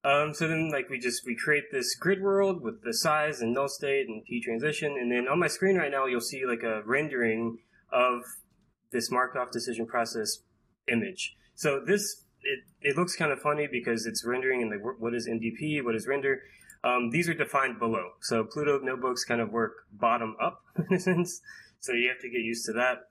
[0.05, 3.55] Um, so then, like, we just we create this grid world with the size and
[3.55, 6.63] null state and p transition, and then on my screen right now, you'll see like
[6.63, 7.59] a rendering
[7.91, 8.23] of
[8.93, 10.41] this Markov decision process
[10.89, 11.35] image.
[11.55, 15.27] So this it, it looks kind of funny because it's rendering in the what is
[15.27, 16.43] MDP, what is render,
[16.85, 18.11] um, these are defined below.
[18.21, 21.41] So Pluto notebooks kind of work bottom up in a sense.
[21.81, 23.09] So you have to get used to that.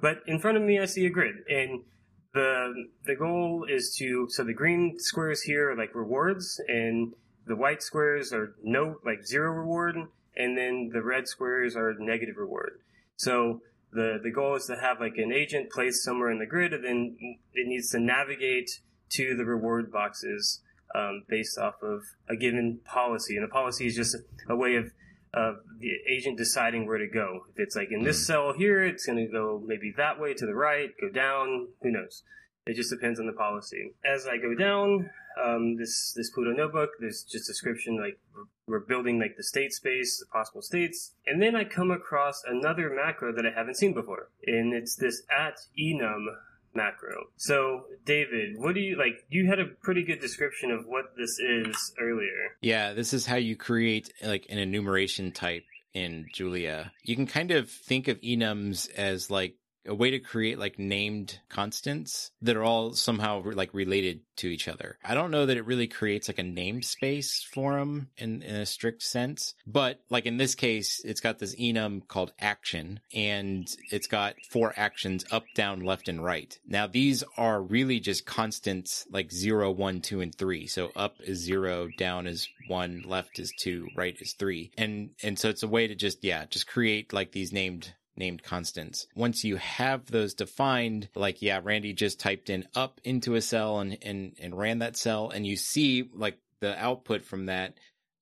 [0.00, 1.84] But in front of me, I see a grid and
[2.32, 7.12] the, the goal is to, so the green squares here are like rewards and
[7.46, 9.96] the white squares are no, like zero reward.
[10.36, 12.78] And then the red squares are negative reward.
[13.16, 13.60] So
[13.92, 16.84] the, the goal is to have like an agent placed somewhere in the grid and
[16.84, 17.16] then
[17.52, 18.80] it needs to navigate
[19.10, 20.60] to the reward boxes
[20.94, 23.36] um, based off of a given policy.
[23.36, 24.16] And a policy is just
[24.48, 24.92] a way of
[25.32, 27.42] uh, the agent deciding where to go.
[27.50, 28.32] If it's like in this hmm.
[28.32, 31.90] cell here, it's going to go maybe that way to the right, go down, who
[31.90, 32.22] knows.
[32.66, 33.94] It just depends on the policy.
[34.04, 35.10] As I go down,
[35.42, 38.18] um, this this Pluto notebook, there's just description like
[38.66, 42.90] we're building like the state space, the possible states, and then I come across another
[42.90, 46.26] macro that I haven't seen before, and it's this at enum
[46.74, 47.28] macro.
[47.36, 49.24] So, David, what do you like?
[49.28, 52.56] You had a pretty good description of what this is earlier.
[52.60, 55.64] Yeah, this is how you create like an enumeration type
[55.94, 56.92] in Julia.
[57.02, 59.54] You can kind of think of enums as like
[59.86, 64.68] a way to create like named constants that are all somehow like related to each
[64.68, 64.98] other.
[65.04, 68.66] I don't know that it really creates like a namespace for them in, in a
[68.66, 74.06] strict sense, but like in this case, it's got this enum called action and it's
[74.06, 76.58] got four actions up, down, left, and right.
[76.66, 80.66] Now these are really just constants like zero, one, two, and three.
[80.66, 84.70] So up is zero, down is one, left is two, right is three.
[84.76, 88.44] And, and so it's a way to just, yeah, just create like these named named
[88.44, 89.08] constants.
[89.16, 93.80] Once you have those defined, like, yeah, Randy just typed in up into a cell
[93.80, 95.30] and, and, and ran that cell.
[95.30, 97.74] And you see like the output from that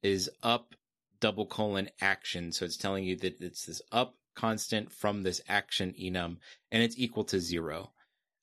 [0.03, 0.75] is up
[1.21, 2.53] double colon action.
[2.53, 6.37] So it's telling you that it's this up constant from this action enum
[6.71, 7.93] and it's equal to zero.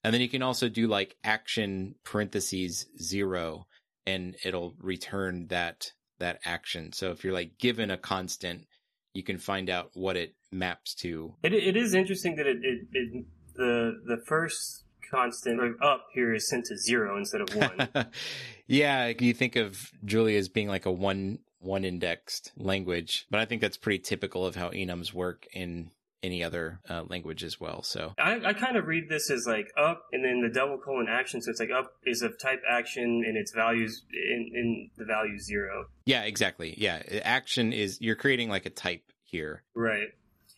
[0.04, 3.66] And then you can also do like action parentheses zero
[4.06, 6.92] and it'll return that that action.
[6.92, 8.66] So if you're like given a constant,
[9.14, 11.34] you can find out what it maps to.
[11.42, 16.48] It, it is interesting that it, it, it the the first constant up here is
[16.48, 18.06] sent to zero instead of one.
[18.66, 23.44] yeah, you think of Julia as being like a one one indexed language, but I
[23.44, 25.90] think that's pretty typical of how enums work in
[26.22, 27.82] any other uh, language as well.
[27.82, 31.06] So I, I kind of read this as like up and then the double colon
[31.08, 31.40] action.
[31.40, 35.38] So it's like up is of type action and its values in, in the value
[35.38, 35.86] zero.
[36.04, 36.74] Yeah, exactly.
[36.76, 37.02] Yeah.
[37.22, 39.62] Action is you're creating like a type here.
[39.74, 40.08] Right.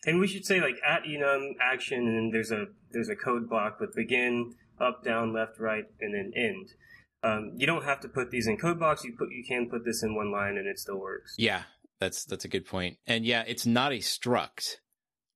[0.05, 3.79] And we should say like at enum action and there's a there's a code block
[3.79, 6.69] with begin, up, down, left, right, and then end.
[7.21, 9.03] Um, you don't have to put these in code blocks.
[9.03, 11.35] You put you can put this in one line and it still works.
[11.37, 11.63] Yeah,
[11.99, 12.97] that's that's a good point.
[13.07, 14.77] And yeah, it's not a struct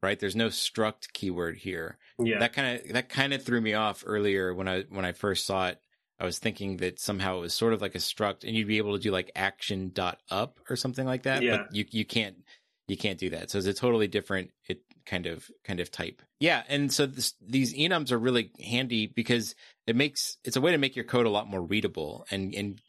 [0.03, 0.19] right?
[0.19, 1.97] There's no struct keyword here.
[2.19, 2.39] Yeah.
[2.39, 5.47] That kind of that kind of threw me off earlier when I when I first
[5.47, 5.79] saw it.
[6.19, 8.77] I was thinking that somehow it was sort of like a struct and you'd be
[8.77, 11.41] able to do like action dot up or something like that.
[11.41, 11.57] Yeah.
[11.57, 12.35] But you you can't
[12.93, 13.49] you can't do that.
[13.49, 16.21] So it's a totally different it kind of kind of type.
[16.39, 19.55] Yeah, and so this, these enums are really handy because
[19.87, 22.79] it makes it's a way to make your code a lot more readable and and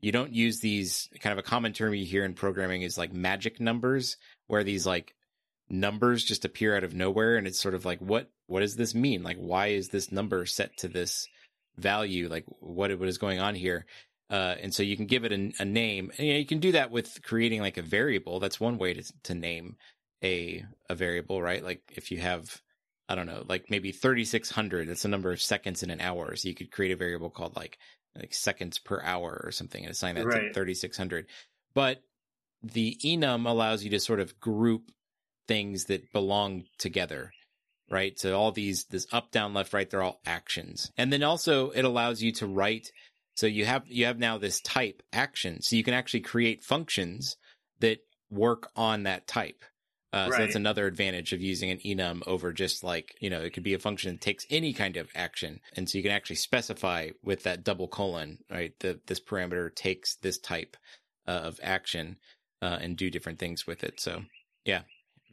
[0.00, 3.12] you don't use these kind of a common term you hear in programming is like
[3.12, 5.14] magic numbers where these like
[5.70, 8.94] numbers just appear out of nowhere and it's sort of like what what does this
[8.94, 11.26] mean like why is this number set to this
[11.78, 13.86] value like what what is going on here
[14.34, 16.10] uh, and so you can give it a, a name.
[16.18, 18.40] And you, know, you can do that with creating like a variable.
[18.40, 19.76] That's one way to to name
[20.24, 21.62] a a variable right?
[21.62, 22.60] Like if you have
[23.08, 26.34] i don't know like maybe 3600 that's the number of seconds in an hour.
[26.34, 27.78] So you could create a variable called like
[28.16, 30.48] like seconds per hour or something and assign that Right.
[30.48, 31.26] to 3600
[31.72, 32.02] but
[32.60, 34.90] the enum allows you to sort of group
[35.46, 37.30] things that belong together
[37.90, 38.18] right?
[38.18, 40.90] So all these this up down left right they're all actions.
[40.96, 42.90] And then also it allows you to write
[43.34, 45.60] so you have you have now this type action.
[45.62, 47.36] So you can actually create functions
[47.80, 47.98] that
[48.30, 49.64] work on that type.
[50.12, 53.50] Uh, so that's another advantage of using an enum over just like you know it
[53.50, 55.60] could be a function that takes any kind of action.
[55.74, 60.16] And so you can actually specify with that double colon right the, this parameter takes
[60.16, 60.76] this type
[61.26, 62.16] uh, of action
[62.62, 64.00] uh, and do different things with it.
[64.00, 64.22] So
[64.64, 64.82] yeah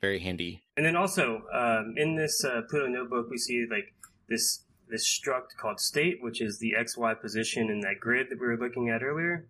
[0.02, 0.64] very handy.
[0.76, 3.94] And then also um, in this uh, Pluto notebook, we see like
[4.28, 8.40] this this struct called state, which is the x y position in that grid that
[8.40, 9.48] we were looking at earlier,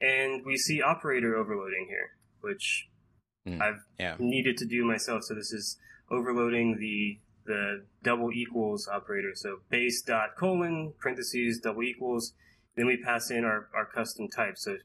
[0.00, 2.10] and we see operator overloading here,
[2.40, 2.88] which
[3.48, 3.62] Hmm.
[3.62, 5.24] I've yeah needed to do myself.
[5.24, 5.78] So this is
[6.10, 9.32] overloading the the double equals operator.
[9.34, 12.34] So base dot colon parentheses double equals.
[12.76, 14.56] Then we pass in our, our custom type.
[14.56, 14.76] So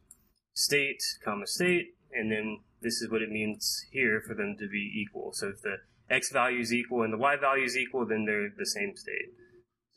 [0.53, 4.91] state comma state, and then this is what it means here for them to be
[4.95, 5.31] equal.
[5.33, 5.77] So if the
[6.09, 9.33] x value is equal and the y value is equal, then they're the same state.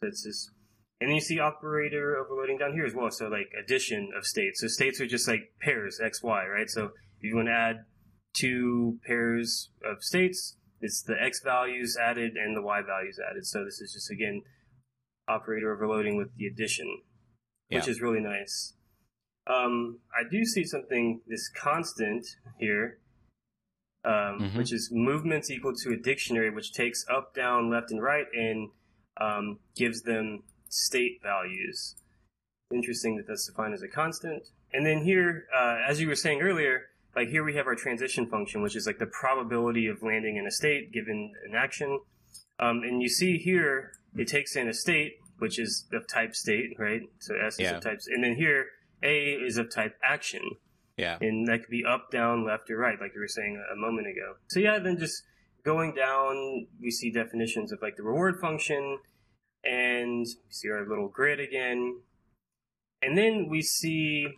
[0.00, 0.50] So it's just,
[1.00, 3.10] and then you see operator overloading down here as well.
[3.10, 4.60] So like addition of states.
[4.60, 6.68] So states are just like pairs x y, right?
[6.68, 7.76] So if you want to add
[8.34, 13.46] two pairs of states, it's the x values added and the y values added.
[13.46, 14.42] So this is just again
[15.28, 16.86] operator overloading with the addition,
[17.70, 18.74] which is really nice.
[19.48, 22.26] Um, I do see something this constant
[22.58, 22.98] here,
[24.04, 24.56] um, Mhm.
[24.56, 28.70] which is movements equal to a dictionary, which takes up, down, left, and right, and
[29.20, 31.96] um, gives them state values.
[32.72, 34.42] Interesting that that's defined as a constant.
[34.72, 38.26] And then here, uh, as you were saying earlier, like here we have our transition
[38.26, 42.00] function, which is like the probability of landing in a state given an action.
[42.58, 46.70] Um, and you see here, it takes in a state, which is of type state,
[46.78, 47.02] right?
[47.20, 47.76] So S is Yeah.
[47.76, 48.06] of types.
[48.06, 48.66] And then here,
[49.02, 50.42] A is of type action.
[50.96, 53.76] yeah And that could be up, down, left, or right, like you were saying a
[53.76, 54.36] moment ago.
[54.48, 55.22] So yeah, then just
[55.66, 58.98] going down, we see definitions of like the reward function,
[59.64, 62.00] and we see our little grid again.
[63.02, 64.28] And then we see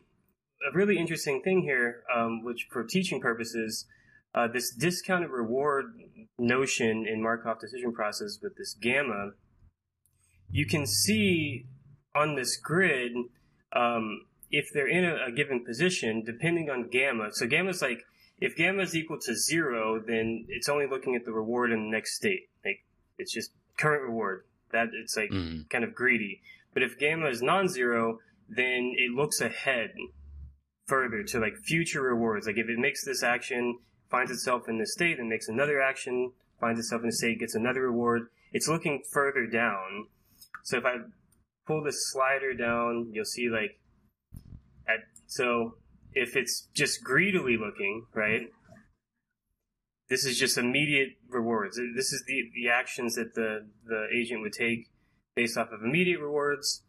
[0.67, 3.87] a really interesting thing here, um, which for teaching purposes,
[4.35, 6.01] uh, this discounted reward
[6.39, 9.33] notion in Markov decision process with this gamma,
[10.51, 11.67] you can see
[12.15, 13.13] on this grid
[13.75, 17.29] um, if they're in a, a, given position, depending on gamma.
[17.33, 18.03] So gamma is like
[18.41, 21.91] if gamma is equal to zero, then it's only looking at the reward in the
[21.91, 22.49] next state.
[22.65, 22.85] Like
[23.19, 24.45] it's just current reward.
[24.73, 25.69] That it's like mm.
[25.71, 26.41] kind of greedy.
[26.75, 29.93] But if gamma is non-zero, then it looks ahead
[30.87, 32.47] further to like future rewards.
[32.47, 33.79] Like if it makes this action,
[34.11, 37.55] finds itself in this state, and makes another action, finds itself in a state, gets
[37.55, 38.29] another reward.
[38.53, 40.07] It's looking further down.
[40.65, 40.97] So if I
[41.67, 43.79] pull this slider down, you'll see like
[44.87, 45.75] at so
[46.15, 48.49] if it's just greedily looking, right?
[50.09, 51.79] This is just immediate rewards.
[51.95, 54.89] This is the, the actions that the, the agent would take
[55.35, 56.83] based off of immediate rewards.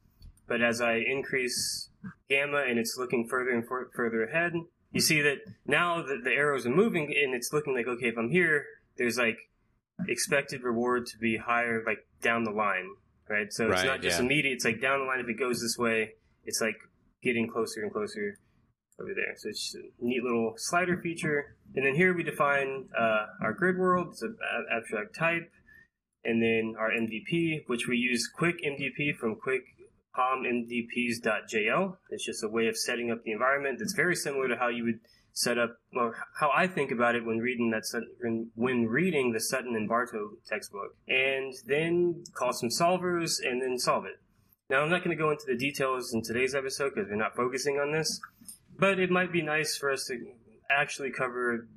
[0.47, 1.89] But as I increase
[2.30, 4.53] gamma and it's looking further and for, further ahead,
[4.91, 8.17] you see that now that the arrows are moving and it's looking like, okay, if
[8.17, 8.65] I'm here,
[8.97, 9.38] there's like
[10.07, 12.89] expected reward to be higher, like down the line,
[13.30, 13.51] right?
[13.51, 14.26] So it's not just yeah.
[14.26, 14.53] immediate.
[14.53, 15.20] It's like down the line.
[15.20, 16.13] If it goes this way,
[16.45, 16.78] it's like
[17.22, 18.38] getting closer and closer
[19.02, 19.36] over there.
[19.38, 21.56] So it's a neat little slider feature.
[21.76, 24.10] And then here we define uh, our grid world.
[24.12, 24.36] It's an
[24.76, 25.52] abstract type.
[26.24, 29.64] And then our MDP, which we use quick MDP from quick
[30.18, 31.97] palmmdps.jl.
[32.10, 34.84] It's just a way of setting up the environment that's very similar to how you
[34.84, 35.00] would
[35.34, 37.84] set up, or how I think about it when reading that
[38.56, 44.06] when reading the Sutton and Barto textbook, and then call some solvers and then solve
[44.06, 44.20] it.
[44.70, 47.36] Now I'm not going to go into the details in today's episode because we're not
[47.36, 48.20] focusing on this,
[48.80, 50.17] but it might be nice for us to
[50.69, 51.67] actually cover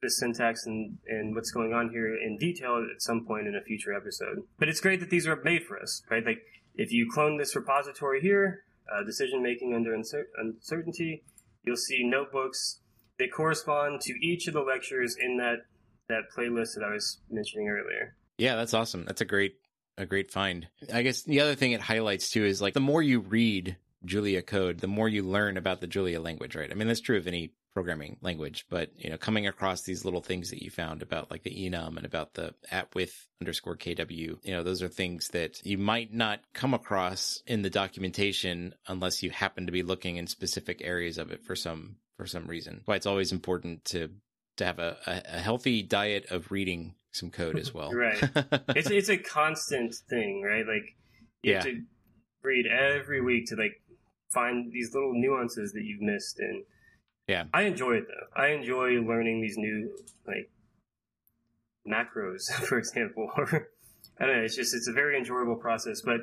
[0.00, 3.62] the syntax and, and what's going on here in detail at some point in a
[3.62, 4.38] future episode.
[4.58, 6.24] But it's great that these are made for us, right?
[6.24, 6.42] Like
[6.74, 11.22] if you clone this repository here, uh, decision making under uncer- uncertainty,
[11.64, 12.80] you'll see notebooks
[13.18, 15.58] they correspond to each of the lectures in that
[16.08, 18.16] that playlist that I was mentioning earlier.
[18.38, 19.04] Yeah, that's awesome.
[19.04, 19.54] That's a great
[19.98, 20.66] a great find.
[20.92, 24.42] I guess the other thing it highlights too is like the more you read Julia
[24.42, 26.70] code, the more you learn about the Julia language, right?
[26.70, 30.20] I mean, that's true of any programming language, but you know, coming across these little
[30.20, 34.10] things that you found about like the enum and about the at with underscore kw,
[34.42, 39.22] you know, those are things that you might not come across in the documentation unless
[39.22, 42.82] you happen to be looking in specific areas of it for some for some reason.
[42.84, 44.10] Why it's always important to
[44.58, 47.92] to have a, a, healthy diet of reading some code as well.
[47.92, 48.22] right.
[48.76, 50.66] It's it's a constant thing, right?
[50.66, 50.94] Like
[51.42, 51.56] you yeah.
[51.56, 51.82] have to
[52.42, 53.80] read every week to like
[54.32, 56.64] find these little nuances that you've missed and
[57.28, 57.44] yeah.
[57.54, 58.40] I enjoy it though.
[58.40, 59.90] I enjoy learning these new
[60.26, 60.50] like
[61.88, 63.30] macros, for example.
[63.36, 64.42] I don't know.
[64.42, 66.20] It's just it's a very enjoyable process, but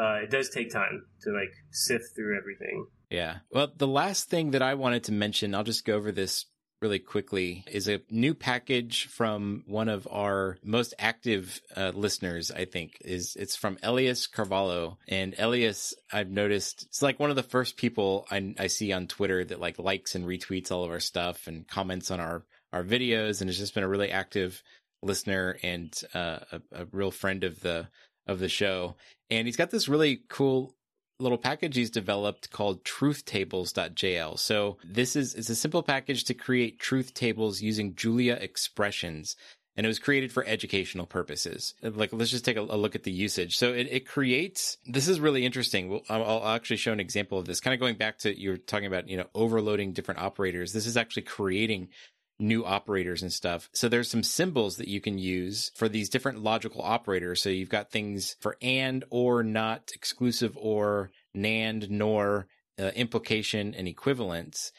[0.00, 2.86] uh, it does take time to like sift through everything.
[3.10, 3.38] Yeah.
[3.50, 6.46] Well, the last thing that I wanted to mention, I'll just go over this
[6.80, 12.64] really quickly is a new package from one of our most active uh, listeners i
[12.64, 14.98] think is it's from elias carvalho.
[15.08, 19.06] And elias i've noticed it's like one of the first people I, I see on
[19.06, 22.84] twitter that like likes and retweets all of our stuff and comments on our our
[22.84, 23.40] videos.
[23.40, 24.62] And has just been a really active
[25.02, 27.88] listener and uh, a, a real friend of the
[28.26, 28.96] of the show.
[29.30, 30.74] And he's got this really cool
[31.20, 34.36] little package he's developed called truthtables.jl.
[34.36, 39.36] So this is it's a simple package to create truth tables using Julia expressions.
[39.76, 41.72] And it was created for educational purposes.
[41.82, 43.56] Like, let's just take a, a look at the usage.
[43.56, 46.00] So it, it creates, this is really interesting.
[46.08, 47.60] I'll, I'll actually show an example of this.
[47.60, 50.72] Kind of going back to, you were talking about, you know, overloading different operators.
[50.72, 51.90] This is actually creating
[52.38, 53.68] new operators and stuff.
[53.72, 57.42] So there's some symbols that you can use for these different logical operators.
[57.42, 62.46] So you've got things for and, or, not, exclusive, or, NAND, NOR,
[62.78, 64.72] uh, implication, and equivalence.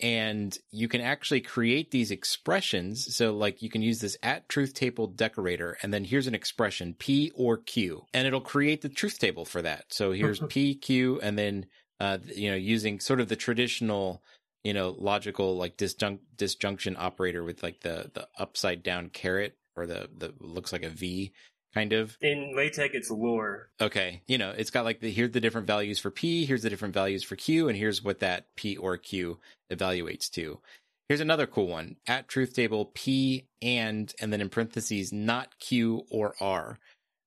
[0.00, 3.14] And you can actually create these expressions.
[3.14, 6.96] So, like, you can use this at truth table decorator, and then here's an expression
[6.98, 9.84] P or Q, and it'll create the truth table for that.
[9.90, 11.66] So here's P, Q, and then,
[12.00, 14.20] uh, you know, using sort of the traditional
[14.64, 19.86] you know, logical like disjunct disjunction operator with like the the upside down caret or
[19.86, 21.32] the the looks like a V
[21.74, 22.16] kind of.
[22.20, 23.68] In LaTeX, it's lor.
[23.80, 26.70] Okay, you know, it's got like the here's the different values for P, here's the
[26.70, 29.38] different values for Q, and here's what that P or Q
[29.70, 30.60] evaluates to.
[31.08, 36.04] Here's another cool one at truth table P and and then in parentheses not Q
[36.10, 36.78] or R.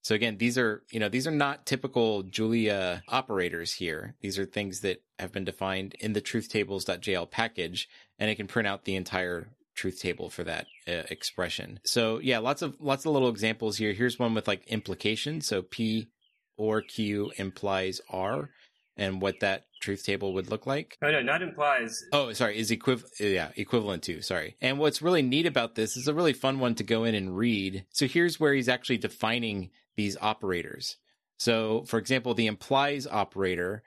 [0.07, 4.15] So again, these are, you know, these are not typical Julia operators here.
[4.21, 8.69] These are things that have been defined in the truthtables.jl package and it can print
[8.69, 11.81] out the entire truth table for that uh, expression.
[11.83, 13.91] So yeah, lots of lots of little examples here.
[13.91, 15.41] Here's one with like implication.
[15.41, 16.07] So P
[16.55, 18.49] or Q implies R.
[18.95, 20.97] and what that truth table would look like.
[21.01, 22.01] Oh no, not implies.
[22.13, 24.55] Oh, sorry, is equiv yeah, equivalent to, sorry.
[24.61, 27.35] And what's really neat about this is a really fun one to go in and
[27.35, 27.83] read.
[27.91, 30.95] So here's where he's actually defining these operators.
[31.39, 33.83] So for example, the implies operator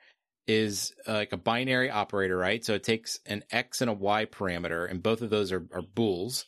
[0.47, 2.63] is uh, like a binary operator, right?
[2.63, 5.81] So it takes an X and a Y parameter, and both of those are, are
[5.81, 6.45] bools.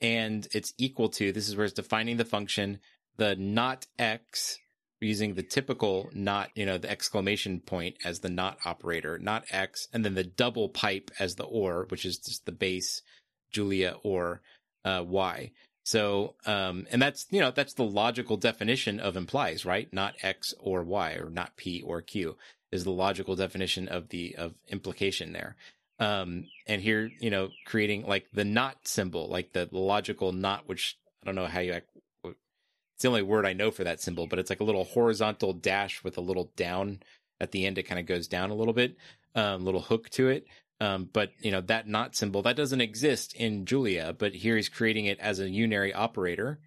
[0.00, 2.80] And it's equal to, this is where it's defining the function,
[3.16, 4.58] the not X
[5.00, 9.88] using the typical not, you know, the exclamation point as the not operator, not X,
[9.92, 13.02] and then the double pipe as the or, which is just the base
[13.50, 14.42] Julia or
[14.84, 15.52] uh, Y.
[15.86, 19.88] So, um, and that's, you know, that's the logical definition of implies, right?
[19.92, 22.36] Not X or Y or not P or Q
[22.72, 25.54] is the logical definition of the, of implication there.
[26.00, 30.98] Um, and here, you know, creating like the not symbol, like the logical not, which
[31.22, 34.40] I don't know how you it's the only word I know for that symbol, but
[34.40, 36.98] it's like a little horizontal dash with a little down
[37.40, 37.78] at the end.
[37.78, 38.96] It kind of goes down a little bit,
[39.36, 40.48] um, little hook to it.
[40.80, 44.68] Um, but you know that not symbol that doesn't exist in Julia, but here he's
[44.68, 46.58] creating it as a unary operator.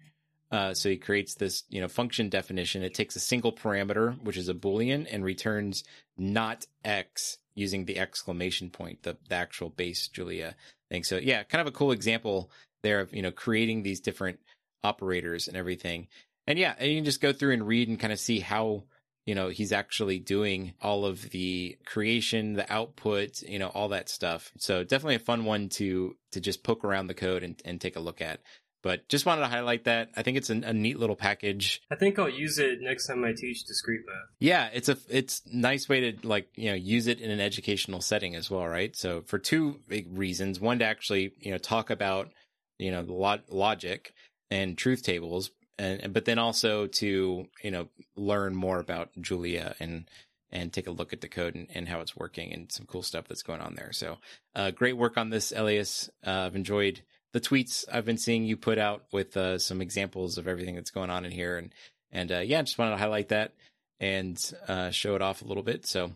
[0.50, 2.82] Uh, so he creates this, you know, function definition.
[2.82, 5.84] It takes a single parameter, which is a boolean, and returns
[6.18, 10.56] not x using the exclamation point, the, the actual base Julia
[10.88, 11.04] thing.
[11.04, 12.50] So yeah, kind of a cool example
[12.82, 14.40] there of you know creating these different
[14.82, 16.08] operators and everything.
[16.46, 18.84] And yeah, and you can just go through and read and kind of see how,
[19.26, 24.08] you know, he's actually doing all of the creation, the output, you know, all that
[24.08, 24.50] stuff.
[24.58, 27.96] So definitely a fun one to to just poke around the code and, and take
[27.96, 28.40] a look at.
[28.82, 30.08] But just wanted to highlight that.
[30.16, 31.82] I think it's a, a neat little package.
[31.90, 34.16] I think I'll use it next time I teach discrete math.
[34.38, 38.00] Yeah, it's a it's nice way to like you know use it in an educational
[38.00, 38.96] setting as well, right?
[38.96, 42.30] So for two big reasons, one to actually you know talk about
[42.78, 44.14] you know the log- logic,
[44.50, 45.50] and truth tables
[45.80, 50.08] and but then also to you know learn more about Julia and
[50.52, 53.02] and take a look at the code and, and how it's working and some cool
[53.02, 53.92] stuff that's going on there.
[53.92, 54.18] So
[54.56, 56.10] uh, great work on this, Elias.
[56.26, 57.02] Uh, I've enjoyed
[57.32, 60.90] the tweets I've been seeing you put out with uh, some examples of everything that's
[60.90, 61.72] going on in here and
[62.12, 63.52] and uh, yeah, just wanted to highlight that
[64.00, 65.86] and uh, show it off a little bit.
[65.86, 66.12] So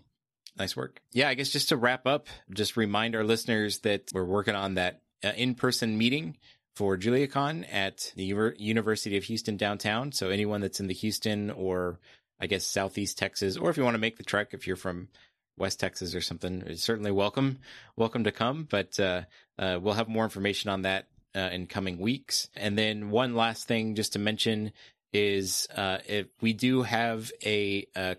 [0.59, 1.01] nice work.
[1.13, 4.75] Yeah, I guess just to wrap up, just remind our listeners that we're working on
[4.75, 6.37] that uh, in person meeting
[6.77, 8.25] for JuliaCon at the
[8.59, 10.13] University of Houston downtown.
[10.13, 11.99] So anyone that's in the Houston or
[12.41, 15.09] I guess Southeast Texas, or if you want to make the trek, if you're from
[15.57, 17.61] West Texas or something, certainly welcome,
[17.97, 18.67] welcome to come.
[18.69, 19.23] But uh,
[19.57, 22.49] uh, we'll have more information on that uh, in coming weeks.
[22.57, 24.73] And then one last thing, just to mention,
[25.13, 28.19] is uh, if we do have a, I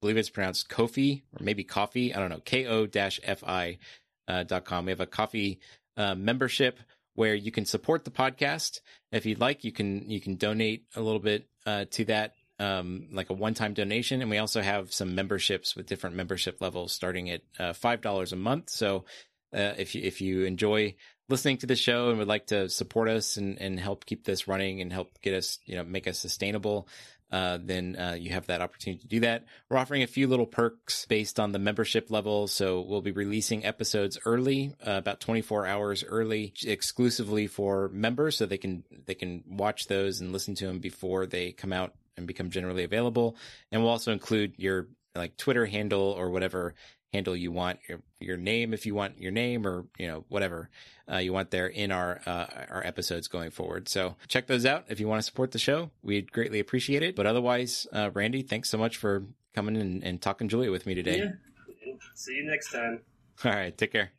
[0.00, 3.78] believe it's pronounced Kofi or maybe Coffee, I don't know, ko-fi
[4.26, 4.86] uh, dot com.
[4.86, 5.60] We have a coffee
[5.96, 6.80] uh, membership
[7.14, 8.80] where you can support the podcast.
[9.10, 13.08] If you'd like, you can you can donate a little bit uh, to that, um,
[13.12, 14.20] like a one time donation.
[14.20, 18.32] And we also have some memberships with different membership levels, starting at uh, five dollars
[18.32, 18.70] a month.
[18.70, 19.04] So
[19.54, 20.94] uh, if you if you enjoy
[21.28, 24.46] listening to the show and would like to support us and, and help keep this
[24.48, 26.88] running and help get us, you know, make us sustainable,
[27.32, 29.44] uh, then uh, you have that opportunity to do that.
[29.68, 32.46] We're offering a few little perks based on the membership level.
[32.46, 38.44] So we'll be releasing episodes early, uh, about 24 hours early, exclusively for members, so
[38.44, 42.26] they can they can watch those and listen to them before they come out and
[42.26, 43.36] become generally available.
[43.70, 46.74] And we'll also include your like Twitter handle or whatever
[47.12, 50.70] handle you want your your name if you want your name or you know whatever
[51.10, 53.88] uh, you want there in our uh, our episodes going forward.
[53.88, 55.90] So check those out if you want to support the show.
[56.02, 57.16] We'd greatly appreciate it.
[57.16, 60.94] But otherwise, uh, Randy, thanks so much for coming and, and talking Julia with me
[60.94, 61.18] today.
[61.18, 61.92] Yeah.
[62.14, 63.00] See you next time.
[63.44, 64.12] All right, take care.